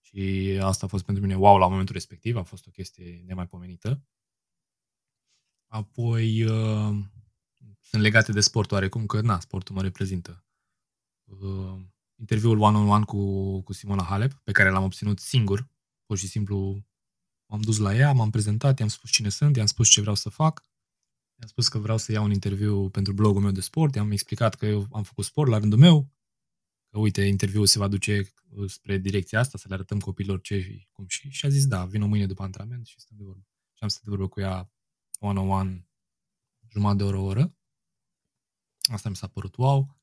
[0.00, 4.02] Și asta a fost pentru mine wow la momentul respectiv, a fost o chestie nemaipomenită.
[5.66, 7.04] Apoi uh,
[7.80, 10.44] sunt legate de sport oarecum, că na, sportul mă reprezintă.
[11.24, 11.80] Uh,
[12.14, 15.68] interviul one-on-one cu, cu Simona Halep, pe care l-am obținut singur,
[16.04, 16.84] pur și simplu
[17.46, 20.28] m-am dus la ea, m-am prezentat, i-am spus cine sunt, i-am spus ce vreau să
[20.28, 20.62] fac,
[21.38, 24.54] i-am spus că vreau să iau un interviu pentru blogul meu de sport, i-am explicat
[24.54, 26.15] că eu am făcut sport la rândul meu,
[26.96, 30.86] că uite, interviul se va duce uh, spre direcția asta, să le arătăm copilor ce
[30.92, 31.28] cum și.
[31.28, 33.46] Și a zis, da, vin o mâine după antrenament și stăm de vorbă.
[33.72, 34.72] Și am stat de vorbă cu ea
[35.18, 35.88] one-on-one,
[36.68, 37.56] jumătate de oră, o oră.
[38.92, 39.96] Asta mi s-a părut wow.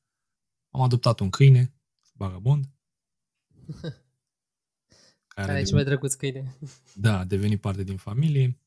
[0.70, 1.74] Am adoptat un câine,
[2.12, 2.64] vagabond.
[5.34, 6.56] care, care e cel mai drăguț câine.
[6.94, 8.60] Da, a devenit parte din familie.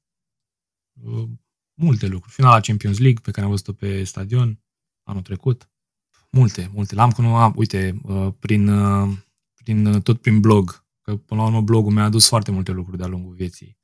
[0.94, 1.30] Uh,
[1.74, 2.34] multe lucruri.
[2.34, 4.64] Finala Champions League, pe care am văzut-o pe stadion
[5.04, 5.70] anul trecut.
[6.38, 6.96] Multe, multe.
[6.96, 9.18] L-am cunoscut, uite, uh, prin, uh,
[9.64, 12.98] prin, uh, tot prin blog, că până la urmă blogul mi-a adus foarte multe lucruri
[12.98, 13.78] de-a lungul vieții.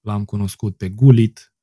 [0.00, 1.54] L-am cunoscut pe Gulit,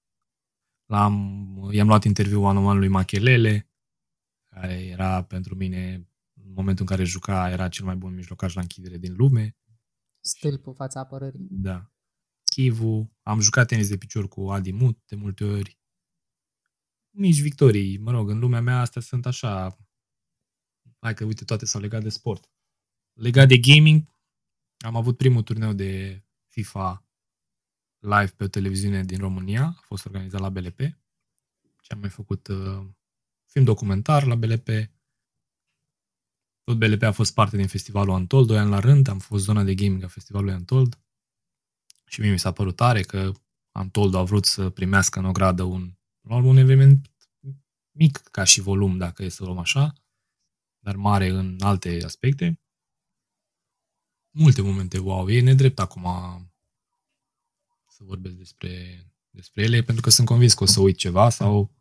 [0.86, 3.72] l-am, i-am luat interviu anual lui Machelele,
[4.46, 8.62] care era pentru mine, în momentul în care juca, era cel mai bun mijlocaș la
[8.62, 9.58] închidere din lume.
[10.20, 11.48] Stâlp în fața apărării.
[11.50, 11.92] Da.
[12.44, 15.80] Chivu, am jucat tenis de picior cu Adi Mut de multe ori.
[17.10, 19.78] Mici victorii, mă rog, în lumea mea astea sunt așa
[21.00, 22.50] hai că uite, toate s-au legat de sport.
[23.14, 24.16] Legat de gaming,
[24.78, 27.08] am avut primul turneu de FIFA
[28.00, 30.80] live pe o televiziune din România, a fost organizat la BLP
[31.82, 32.86] și am mai făcut uh,
[33.46, 34.68] film documentar la BLP.
[36.64, 39.64] Tot BLP a fost parte din festivalul Untold, doi ani la rând, am fost zona
[39.64, 41.00] de gaming a festivalului Untold
[42.06, 43.32] și mie mi s-a părut tare că
[43.72, 47.12] Untold a vrut să primească în ogradă un, un eveniment
[47.92, 49.94] mic ca și volum, dacă e să luăm așa,
[50.88, 52.62] dar mare în alte aspecte.
[54.30, 55.30] Multe momente wow.
[55.30, 56.06] E nedrept acum
[57.88, 61.76] să vorbesc despre, despre ele, pentru că sunt convins că o să uit ceva sau...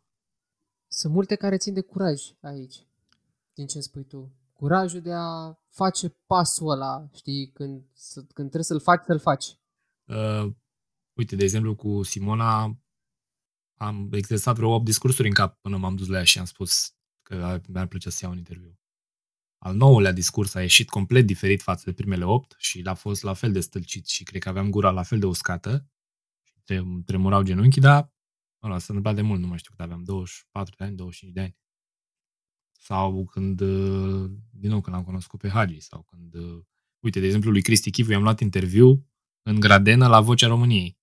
[0.87, 2.87] Sunt multe care țin de curaj aici,
[3.53, 4.31] din ce spui tu.
[4.53, 7.83] Curajul de a face pasul ăla, știi, când,
[8.13, 9.45] când trebuie să-l faci, să-l faci.
[10.05, 10.53] Uh,
[11.13, 12.79] uite, de exemplu, cu Simona
[13.77, 16.95] am exersat vreo 8 discursuri în cap până m-am dus la ea și am spus
[17.21, 18.76] că mi-ar plăcea să iau un interviu
[19.57, 23.33] al nouălea discurs a ieșit complet diferit față de primele opt și a fost la
[23.33, 25.89] fel de stâlcit și cred că aveam gura la fel de uscată
[26.43, 28.13] și tremurau genunchii, dar
[28.63, 31.41] ăla s-a întâmplat de mult, nu mai știu cât aveam, 24 de ani, 25 de
[31.41, 31.57] ani.
[32.71, 36.63] Sau când, uh, din nou, când am cunoscut pe Hagi sau când, uh,
[36.99, 39.07] uite, de exemplu, lui Cristi Chivu i-am luat interviu
[39.41, 40.99] în Gradenă la Vocea României,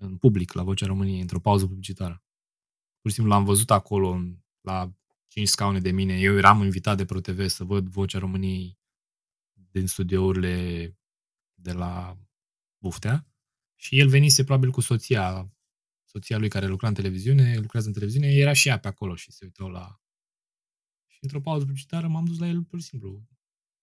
[0.00, 2.24] în public, la Vocea României, într-o pauză publicitară.
[3.00, 4.20] Pur și simplu l-am văzut acolo,
[4.60, 4.94] la
[5.34, 6.18] cinci scaune de mine.
[6.18, 8.78] Eu eram invitat de ProTV să văd Vocea României
[9.70, 10.96] din studiourile
[11.54, 12.18] de la
[12.78, 13.26] Buftea
[13.74, 15.52] și el venise probabil cu soția
[16.04, 19.32] soția lui care lucra în televiziune, lucrează în televiziune, era și ea pe acolo și
[19.32, 20.00] se uitau la...
[21.06, 23.28] Și într-o pauză publicitară m-am dus la el pur și simplu.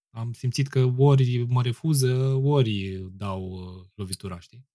[0.09, 4.67] Am simțit că ori mă refuză, ori dau uh, lovitura, știi?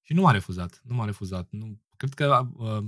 [0.00, 1.50] Și nu m-a refuzat, nu m-a refuzat.
[1.50, 2.84] Nu, cred că uh,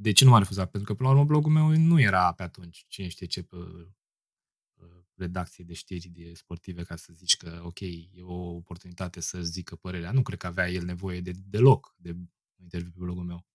[0.00, 0.70] de ce nu m-a refuzat?
[0.70, 3.56] Pentru că, până la urmă, blogul meu nu era pe atunci, cine știe ce, pe
[5.14, 9.76] redacție de știri de sportive ca să zici că, ok, e o oportunitate să zică
[9.76, 10.12] părerea.
[10.12, 12.16] Nu cred că avea el nevoie de deloc de
[12.60, 13.46] interviu pe blogul meu.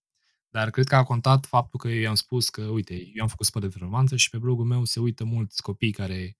[0.49, 3.45] Dar cred că a contat faptul că eu i-am spus că, uite, eu am făcut
[3.45, 6.37] sport de performanță și pe blogul meu se uită mulți copii care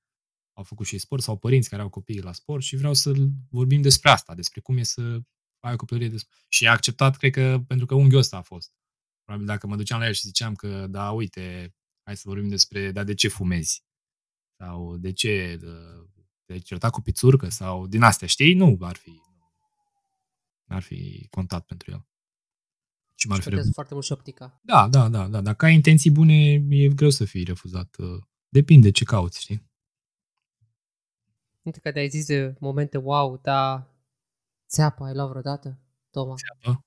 [0.54, 3.14] au făcut și sport sau părinți care au copii la sport și vreau să
[3.50, 5.22] vorbim despre asta, despre cum e să
[5.60, 6.38] ai o copilărie de sport.
[6.50, 8.74] Și a acceptat, cred că, pentru că unghiul ăsta a fost.
[9.24, 12.92] Probabil dacă mă duceam la el și ziceam că, da, uite, hai să vorbim despre,
[12.92, 13.84] da, de ce fumezi?
[14.58, 15.60] Sau de ce
[16.46, 17.50] te-ai certat cu pițurcă?
[17.50, 18.54] Sau din astea, știi?
[18.54, 19.22] Nu ar fi
[20.68, 22.08] ar fi contat pentru el.
[23.16, 24.60] Și m-ar fi foarte mult și optica.
[24.62, 25.42] Da, da, da, da.
[25.42, 27.96] Dacă ai intenții bune, e greu să fii refuzat.
[28.50, 29.72] Depinde ce cauți, știi?
[31.62, 33.88] Uite că te-ai zis de momente wow, dar
[34.68, 36.36] țeapă ai luat vreodată, Toma?
[36.36, 36.86] Țeapă?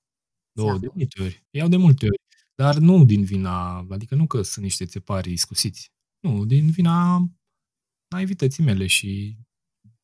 [0.51, 1.45] Două, de multe ori.
[1.49, 2.16] Iau de multe ori.
[2.61, 5.91] Dar nu din vina, adică nu că sunt niște țepari iscusiți.
[6.19, 7.27] Nu, din vina
[8.07, 9.37] naivității mele și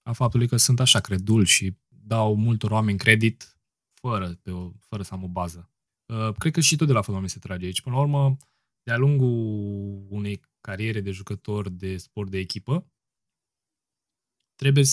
[0.01, 3.57] a faptului că sunt așa credul și dau multor oameni credit
[4.01, 5.71] fără, pe o, fără să am o bază.
[6.13, 7.81] Uh, cred că și tot de la fotbal se trage aici.
[7.81, 8.37] Până la urmă,
[8.83, 12.91] de-a lungul unei cariere de jucător de sport de echipă,
[14.55, 14.83] trebuie,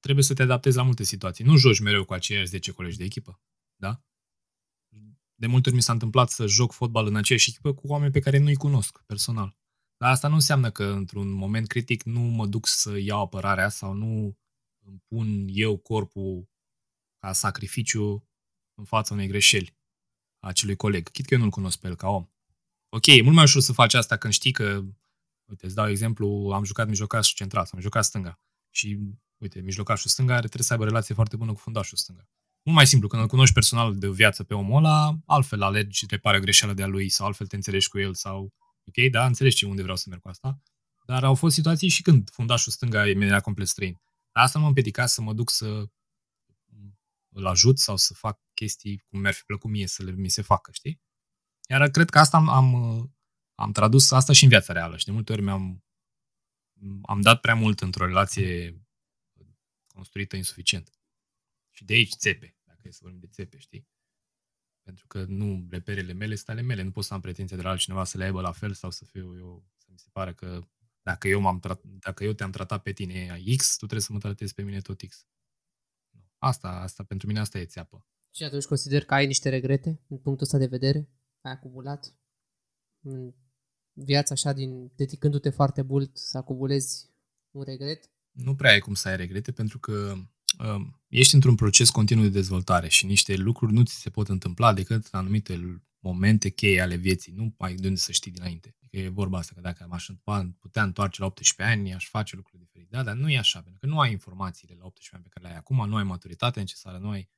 [0.00, 1.44] trebuie să te adaptezi la multe situații.
[1.44, 3.40] Nu joci mereu cu aceiași 10 colegi de echipă.
[3.76, 4.02] Da?
[5.34, 8.20] De multe ori mi s-a întâmplat să joc fotbal în aceeași echipă cu oameni pe
[8.20, 9.56] care nu-i cunosc personal.
[9.96, 13.92] Dar asta nu înseamnă că într-un moment critic nu mă duc să iau apărarea sau
[13.92, 14.38] nu
[14.86, 16.48] îmi pun eu corpul
[17.18, 18.28] ca sacrificiu
[18.74, 19.76] în fața unei greșeli
[20.38, 21.08] a acelui coleg.
[21.08, 22.28] Chit că eu nu-l cunosc pe el ca om.
[22.88, 24.84] Ok, e mult mai ușor să faci asta când știi că,
[25.44, 28.40] uite, îți dau exemplu, am jucat mijlocaș central, am jucat stânga.
[28.70, 28.98] Și,
[29.36, 32.28] uite, mijlocașul stânga trebuie să aibă relație foarte bună cu fundașul stânga.
[32.64, 36.36] Mult mai simplu, când îl cunoști personal de viață pe omul ăla, altfel alegi, repare
[36.36, 38.54] o greșeală de-a lui sau altfel te înțelegi cu el sau
[38.88, 40.62] Ok, da, înțelegi unde vreau să merg cu asta.
[41.06, 44.00] Dar au fost situații și când fundașul stânga mi era complet străin.
[44.32, 45.84] Dar asta mă împiedica să mă duc să
[47.28, 50.42] îl ajut sau să fac chestii cum mi-ar fi plăcut mie să le, mi se
[50.42, 51.00] facă, știi?
[51.68, 52.74] Iar cred că asta am, am,
[53.54, 55.84] am tradus asta și în viața reală și de multe ori mi-am
[57.02, 58.80] am dat prea mult într-o relație
[59.86, 60.90] construită insuficient.
[61.76, 63.88] Și de aici țepe, dacă e să vorbim de țepe, știi?
[64.82, 66.82] Pentru că nu reperele mele sunt ale mele.
[66.82, 69.04] Nu pot să am pretenția de la altcineva să le aibă la fel sau să
[69.04, 70.60] fiu eu, să mi se pare că
[71.02, 74.18] dacă eu, m-am tra- dacă eu te-am tratat pe tine X, tu trebuie să mă
[74.18, 75.26] tratezi pe mine tot X.
[76.38, 78.06] Asta, asta pentru mine asta e țeapă.
[78.34, 81.08] Și atunci consider că ai niște regrete în punctul ăsta de vedere?
[81.40, 82.16] Ai acumulat
[83.00, 83.34] în
[83.92, 87.10] viața așa, din, dedicându-te foarte mult să acumulezi
[87.50, 88.10] un regret?
[88.30, 90.33] Nu prea ai cum să ai regrete pentru că Um,
[91.08, 95.06] ești într-un proces continuu de dezvoltare și niște lucruri nu ți se pot întâmpla decât
[95.10, 97.32] în anumite momente cheie ale vieții.
[97.32, 98.74] Nu ai de unde să știi dinainte.
[98.78, 100.08] Adică e vorba asta că dacă m-aș
[100.58, 102.88] putea întoarce la 18 ani, aș face lucruri diferite.
[102.90, 105.46] Da, dar nu e așa, pentru că nu ai informațiile la 18 ani pe care
[105.46, 107.28] le ai acum, nu ai maturitatea necesară, nu ai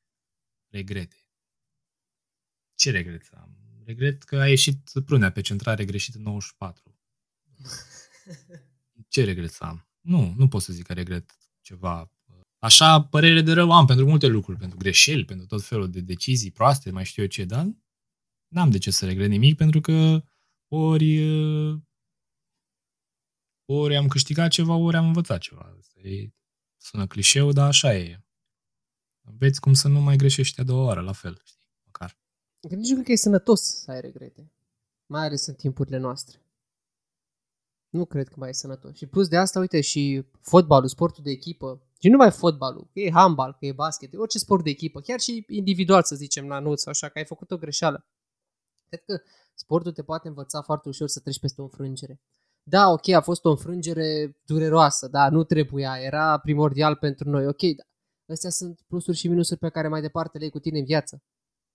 [0.68, 1.16] regrete.
[2.74, 3.57] Ce regret am?
[3.85, 6.99] Regret că a ieșit prunea pe centrare greșit în 94.
[9.09, 9.89] Ce regret să am?
[10.01, 12.11] Nu, nu pot să zic că regret ceva
[12.67, 16.51] Așa, părere de rău am pentru multe lucruri, pentru greșeli, pentru tot felul de decizii
[16.51, 17.67] proaste, mai știu eu ce, dar
[18.49, 20.25] n-am de ce să regret nimic, pentru că
[20.69, 21.12] ori,
[23.64, 25.75] ori am câștigat ceva, ori am învățat ceva.
[25.79, 26.33] Asta e,
[26.77, 28.25] sună clișeu, dar așa e.
[29.21, 32.19] Veți cum să nu mai greșești a doua oară, la fel, știi, măcar.
[32.61, 34.53] Nici nu cred că e sănătos să ai regrete,
[35.07, 36.41] mai ales în timpurile noastre.
[37.89, 38.97] Nu cred că mai e sănătos.
[38.97, 43.01] Și plus de asta, uite, și fotbalul, sportul de echipă, și nu numai fotbalul, că
[43.01, 46.47] e handbal, că e basket, e orice sport de echipă, chiar și individual, să zicem,
[46.47, 48.07] la nuț, așa, că ai făcut o greșeală.
[48.89, 49.21] Cred că
[49.55, 52.21] sportul te poate învăța foarte ușor să treci peste o înfrângere.
[52.63, 57.63] Da, ok, a fost o înfrângere dureroasă, da, nu trebuia, era primordial pentru noi, ok,
[57.77, 57.85] da.
[58.33, 61.23] Astea sunt plusuri și minusuri pe care mai departe le ai cu tine în viață.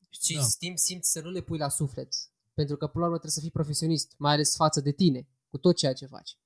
[0.10, 0.46] Și da.
[0.60, 2.14] timp simți să nu le pui la suflet.
[2.54, 5.58] Pentru că, până la urmă, trebuie să fii profesionist, mai ales față de tine, cu
[5.58, 6.38] tot ceea ce faci.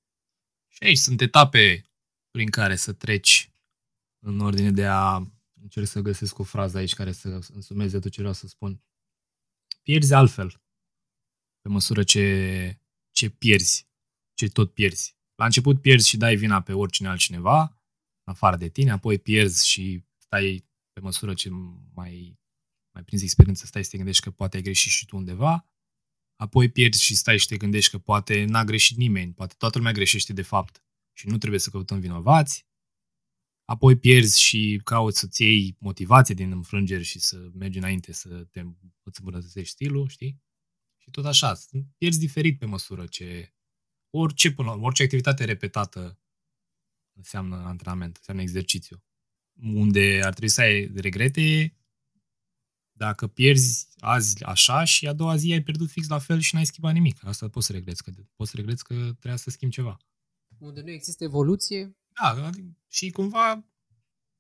[0.67, 1.85] Și aici sunt etape
[2.31, 3.54] prin care să treci
[4.25, 8.19] în ordine de a încerc să găsesc o frază aici care să însumeze tot ce
[8.19, 8.83] vreau să spun.
[9.83, 10.61] Pierzi altfel
[11.61, 12.79] pe măsură ce,
[13.11, 13.89] ce pierzi,
[14.33, 15.17] ce tot pierzi.
[15.35, 17.61] La început pierzi și dai vina pe oricine altcineva,
[18.23, 21.49] în afară de tine, apoi pierzi și stai pe măsură ce
[21.93, 22.39] mai
[22.93, 25.69] mai prins experiență, stai să te gândești că poate ai greșit și tu undeva,
[26.35, 29.93] apoi pierzi și stai și te gândești că poate n-a greșit nimeni, poate toată lumea
[29.93, 30.83] greșește de fapt
[31.17, 32.65] și nu trebuie să căutăm vinovați,
[33.65, 38.59] apoi pierzi și cauți să-ți iei motivație din înfrângeri și să mergi înainte să te
[39.03, 40.41] îți îmbunătățești stilul, știi?
[40.97, 41.53] Și tot așa,
[41.97, 43.53] pierzi diferit pe măsură ce
[44.09, 46.19] orice, până la urmă, orice activitate repetată
[47.17, 49.03] înseamnă antrenament, înseamnă exercițiu.
[49.61, 51.75] Unde ar trebui să ai regrete
[52.91, 56.65] dacă pierzi azi așa și a doua zi ai pierdut fix la fel și n-ai
[56.65, 57.25] schimbat nimic.
[57.25, 59.97] Asta poți să regreți, că poți să regreți că trebuia să schimbi ceva.
[60.57, 61.97] Unde nu există evoluție?
[62.21, 62.49] Da,
[62.87, 63.65] și cumva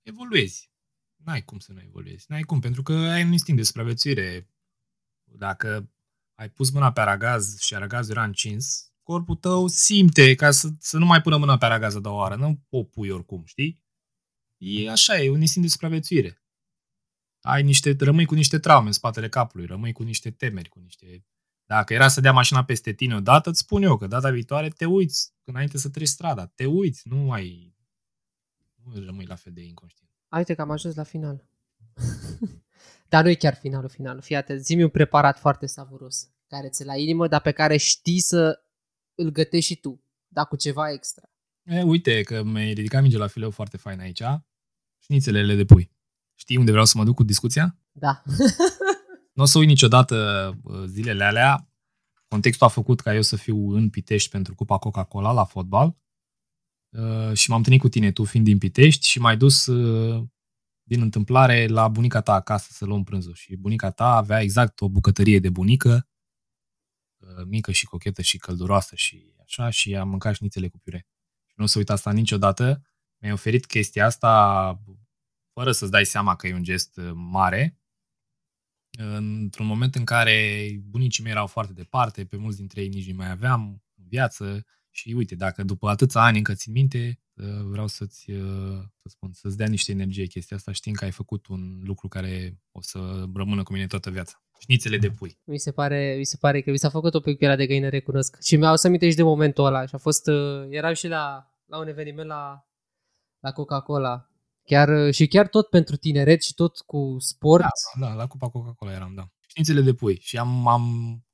[0.01, 0.71] evoluezi.
[1.15, 2.25] N-ai cum să nu evoluezi.
[2.27, 4.49] N-ai cum, pentru că ai un instinct de supraviețuire.
[5.23, 5.91] Dacă
[6.35, 10.97] ai pus mâna pe aragaz și aragazul era încins, corpul tău simte ca să, să
[10.97, 12.35] nu mai pună mâna pe aragaz a doua oară.
[12.35, 13.83] Nu o pui oricum, știi?
[14.57, 16.43] E așa, e un instinct de supraviețuire.
[17.41, 21.25] Ai niște, rămâi cu niște traume în spatele capului, rămâi cu niște temeri, cu niște...
[21.65, 24.85] Dacă era să dea mașina peste tine odată, îți spun eu că data viitoare te
[24.85, 26.45] uiți înainte să treci strada.
[26.45, 27.75] Te uiți, nu ai...
[28.83, 30.11] Nu rămâi la fel de inconștient.
[30.35, 31.47] Uite că am ajuns la final.
[33.09, 34.21] dar nu e chiar finalul final.
[34.21, 38.19] Fii atent, zi un preparat foarte savuros, care ți la inimă, dar pe care știi
[38.19, 38.59] să
[39.15, 41.29] îl gătești și tu, dar cu ceva extra.
[41.63, 44.23] E, uite că mi-ai ridicat mingea la fileu foarte fain aici.
[44.99, 45.91] Șnițelele de pui.
[46.35, 47.77] Știi unde vreau să mă duc cu discuția?
[47.91, 48.23] Da.
[49.35, 50.15] nu o să uit niciodată
[50.63, 51.69] uh, zilele alea.
[52.27, 55.97] Contextul a făcut ca eu să fiu în Pitești pentru Cupa Coca-Cola la fotbal
[56.89, 60.23] uh, și m-am întâlnit cu tine, tu fiind din Pitești și m-ai dus uh,
[60.83, 63.33] din întâmplare la bunica ta acasă să luăm prânzul.
[63.33, 66.09] Și bunica ta avea exact o bucătărie de bunică,
[67.47, 71.07] mică și cochetă și călduroasă și așa, și am mâncat șnițele cu piure.
[71.45, 72.81] Și nu o să uit asta niciodată.
[73.21, 74.83] Mi-ai oferit chestia asta
[75.53, 77.79] fără să-ți dai seama că e un gest uh, mare,
[78.97, 83.15] într-un moment în care bunicii mei erau foarte departe, pe mulți dintre ei nici nu
[83.15, 87.87] mai aveam în viață și uite, dacă după atâția ani încă țin minte, uh, vreau
[87.87, 91.79] să-ți, uh, să spun, să-ți dea niște energie chestia asta, știind că ai făcut un
[91.83, 92.99] lucru care o să
[93.33, 94.43] rămână cu mine toată viața.
[94.59, 95.39] Șnițele de pui.
[95.43, 98.41] Mi se pare, mi se pare că mi s-a făcut o pielea de găină, recunosc.
[98.41, 99.85] Și mi-au să aminte și de momentul ăla.
[99.85, 100.27] Și a fost,
[100.69, 102.67] eram și la, la un eveniment la,
[103.39, 104.29] la Coca-Cola
[104.65, 107.63] Chiar, și chiar tot pentru tineret și tot cu sport.
[107.99, 109.29] Da, da la Cupa Coca-Cola eram, da.
[109.47, 110.19] Științele de pui.
[110.19, 111.25] Și am, am,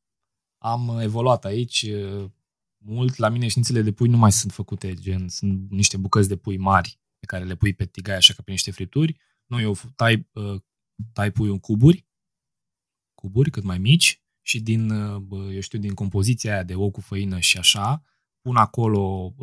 [0.58, 1.86] am evoluat aici
[2.78, 3.16] mult.
[3.16, 6.58] La mine științele de pui nu mai sunt făcute, gen, sunt niște bucăți de pui
[6.58, 9.18] mari pe care le pui pe tigaie așa ca pe niște fripturi.
[9.46, 10.30] Nu, eu tai,
[11.14, 12.08] tai pui în cuburi,
[13.14, 14.90] cuburi cât mai mici și din,
[15.30, 18.04] eu știu, din compoziția aia de ou cu făină și așa,
[18.42, 19.34] pun acolo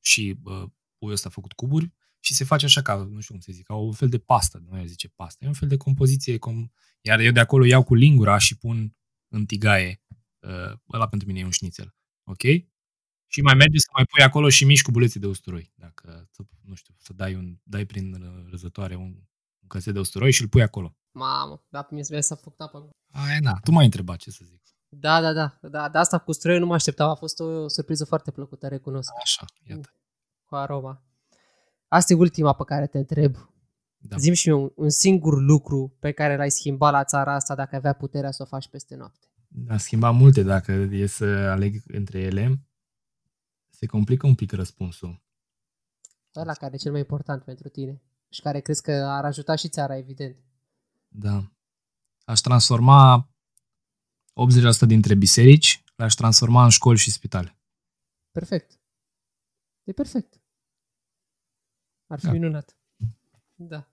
[0.00, 0.38] și
[0.98, 1.92] puiul ăsta făcut cuburi,
[2.24, 4.62] și se face așa ca, nu știu cum să zic, ca un fel de pastă,
[4.68, 6.68] nu eu zice pastă, e un fel de compoziție, com...
[7.00, 8.96] iar eu de acolo iau cu lingura și pun
[9.28, 10.02] în tigaie,
[10.38, 11.94] uh, ăla pentru mine e un șnițel,
[12.24, 12.42] ok?
[13.26, 16.94] Și mai merge să mai pui acolo și mici cubulețe de usturoi, dacă, nu știu,
[16.98, 19.14] să dai, un, dai prin răzătoare un,
[19.62, 20.96] un cățet de usturoi și îl pui acolo.
[21.10, 22.90] Mamă, da, pe mine s-a făcut apă.
[23.10, 24.62] Aia, na, tu m-ai întrebat ce să zic.
[24.88, 28.04] Da, da, da, da, de asta cu usturoiul nu mă așteptam, a fost o surpriză
[28.04, 29.10] foarte plăcută, recunosc.
[29.22, 29.92] Așa, iată.
[30.44, 31.02] Cu aroma.
[31.94, 33.36] Asta e ultima pe care te întreb.
[33.96, 34.16] Da.
[34.16, 37.92] Zim și eu un singur lucru pe care l-ai schimbat la țara asta dacă avea
[37.92, 39.26] puterea să o faci peste noapte.
[39.68, 42.66] A schimbat multe dacă e să aleg între ele.
[43.70, 45.22] Se complică un pic răspunsul.
[46.36, 49.68] Ăla care e cel mai important pentru tine și care crezi că ar ajuta și
[49.68, 50.36] țara, evident.
[51.08, 51.52] Da.
[52.24, 53.30] Aș transforma
[54.84, 57.58] 80% dintre biserici, le-aș transforma în școli și spitale.
[58.30, 58.78] Perfect.
[59.84, 60.43] E perfect.
[62.06, 62.32] Ar fi da.
[62.32, 62.76] minunat.
[63.54, 63.88] Da.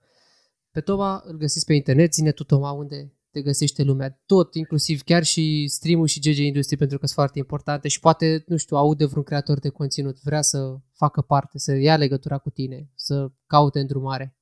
[0.70, 4.22] Pe Toma îl găsiți pe internet, ține tu Toma unde te găsește lumea.
[4.26, 8.44] Tot, inclusiv chiar și stream și GG Industry pentru că sunt foarte importante și poate,
[8.46, 12.50] nu știu, aude vreun creator de conținut, vrea să facă parte, să ia legătura cu
[12.50, 14.36] tine, să caute îndrumare.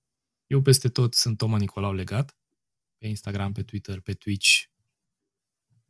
[0.47, 2.37] Eu peste tot sunt Toma Nicolau legat,
[2.99, 4.49] pe Instagram, pe Twitter, pe Twitch,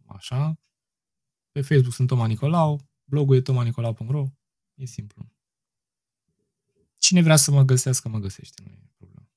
[0.07, 0.61] așa.
[1.51, 4.27] Pe Facebook sunt Toma Nicolau, blogul e tomanicolau.ro,
[4.75, 5.33] e simplu.
[7.11, 8.63] Cine vrea să mă găsească, mă găsește.
[8.67, 9.29] Nu e problemă.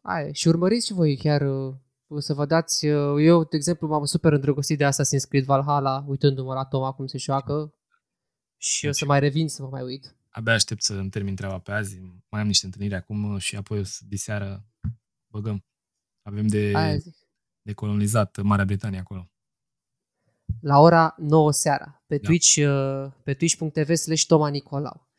[0.00, 1.74] Aia, și urmăriți și voi chiar uh,
[2.18, 2.86] să vă dați...
[2.86, 7.06] Uh, eu, de exemplu, m-am super îndrăgostit de Assassin's Creed Valhalla, uitându-mă la Toma cum
[7.06, 7.74] se joacă
[8.56, 10.16] și o să mai revin să mă mai uit.
[10.30, 12.00] Abia aștept să îmi termin treaba pe azi.
[12.28, 14.66] Mai am niște întâlniri acum și apoi o să diseară
[15.26, 15.64] băgăm.
[16.22, 16.72] Avem de,
[17.62, 19.30] de colonizat Marea Britanie acolo.
[20.60, 22.28] La ora 9 seara, pe da.
[22.28, 25.10] Twitch, uh, pe twitch.tv slash Toma Nicolau.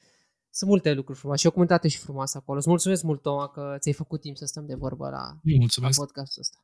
[0.56, 2.58] Sunt multe lucruri frumoase și o comunitate și frumoasă acolo.
[2.58, 5.98] Îți mulțumesc mult, Toma, că ți-ai făcut timp să stăm de vorbă la, Eu mulțumesc.
[5.98, 6.58] la podcastul ăsta.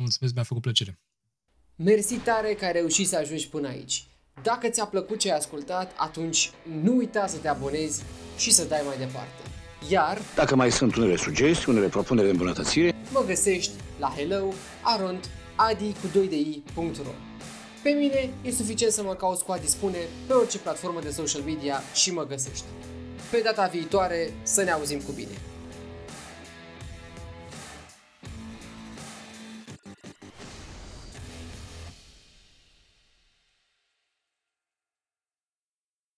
[0.00, 1.00] Mulțumesc, mi-a făcut plăcere.
[1.76, 4.06] Mersi tare că ai reușit să ajungi până aici.
[4.42, 6.50] Dacă ți-a plăcut ce ai ascultat, atunci
[6.82, 8.02] nu uita să te abonezi
[8.36, 9.42] și să dai mai departe.
[9.90, 14.52] Iar Dacă mai sunt unele sugestii, unele propuneri de îmbunătățire, mă găsești la hello
[14.82, 17.12] arond adi cu 2 de i.ro
[17.82, 21.42] Pe mine e suficient să mă cauți cu a dispune pe orice platformă de social
[21.42, 22.64] media și mă găsești.
[23.32, 25.51] Pe data viitoare să ne auzim cu bine!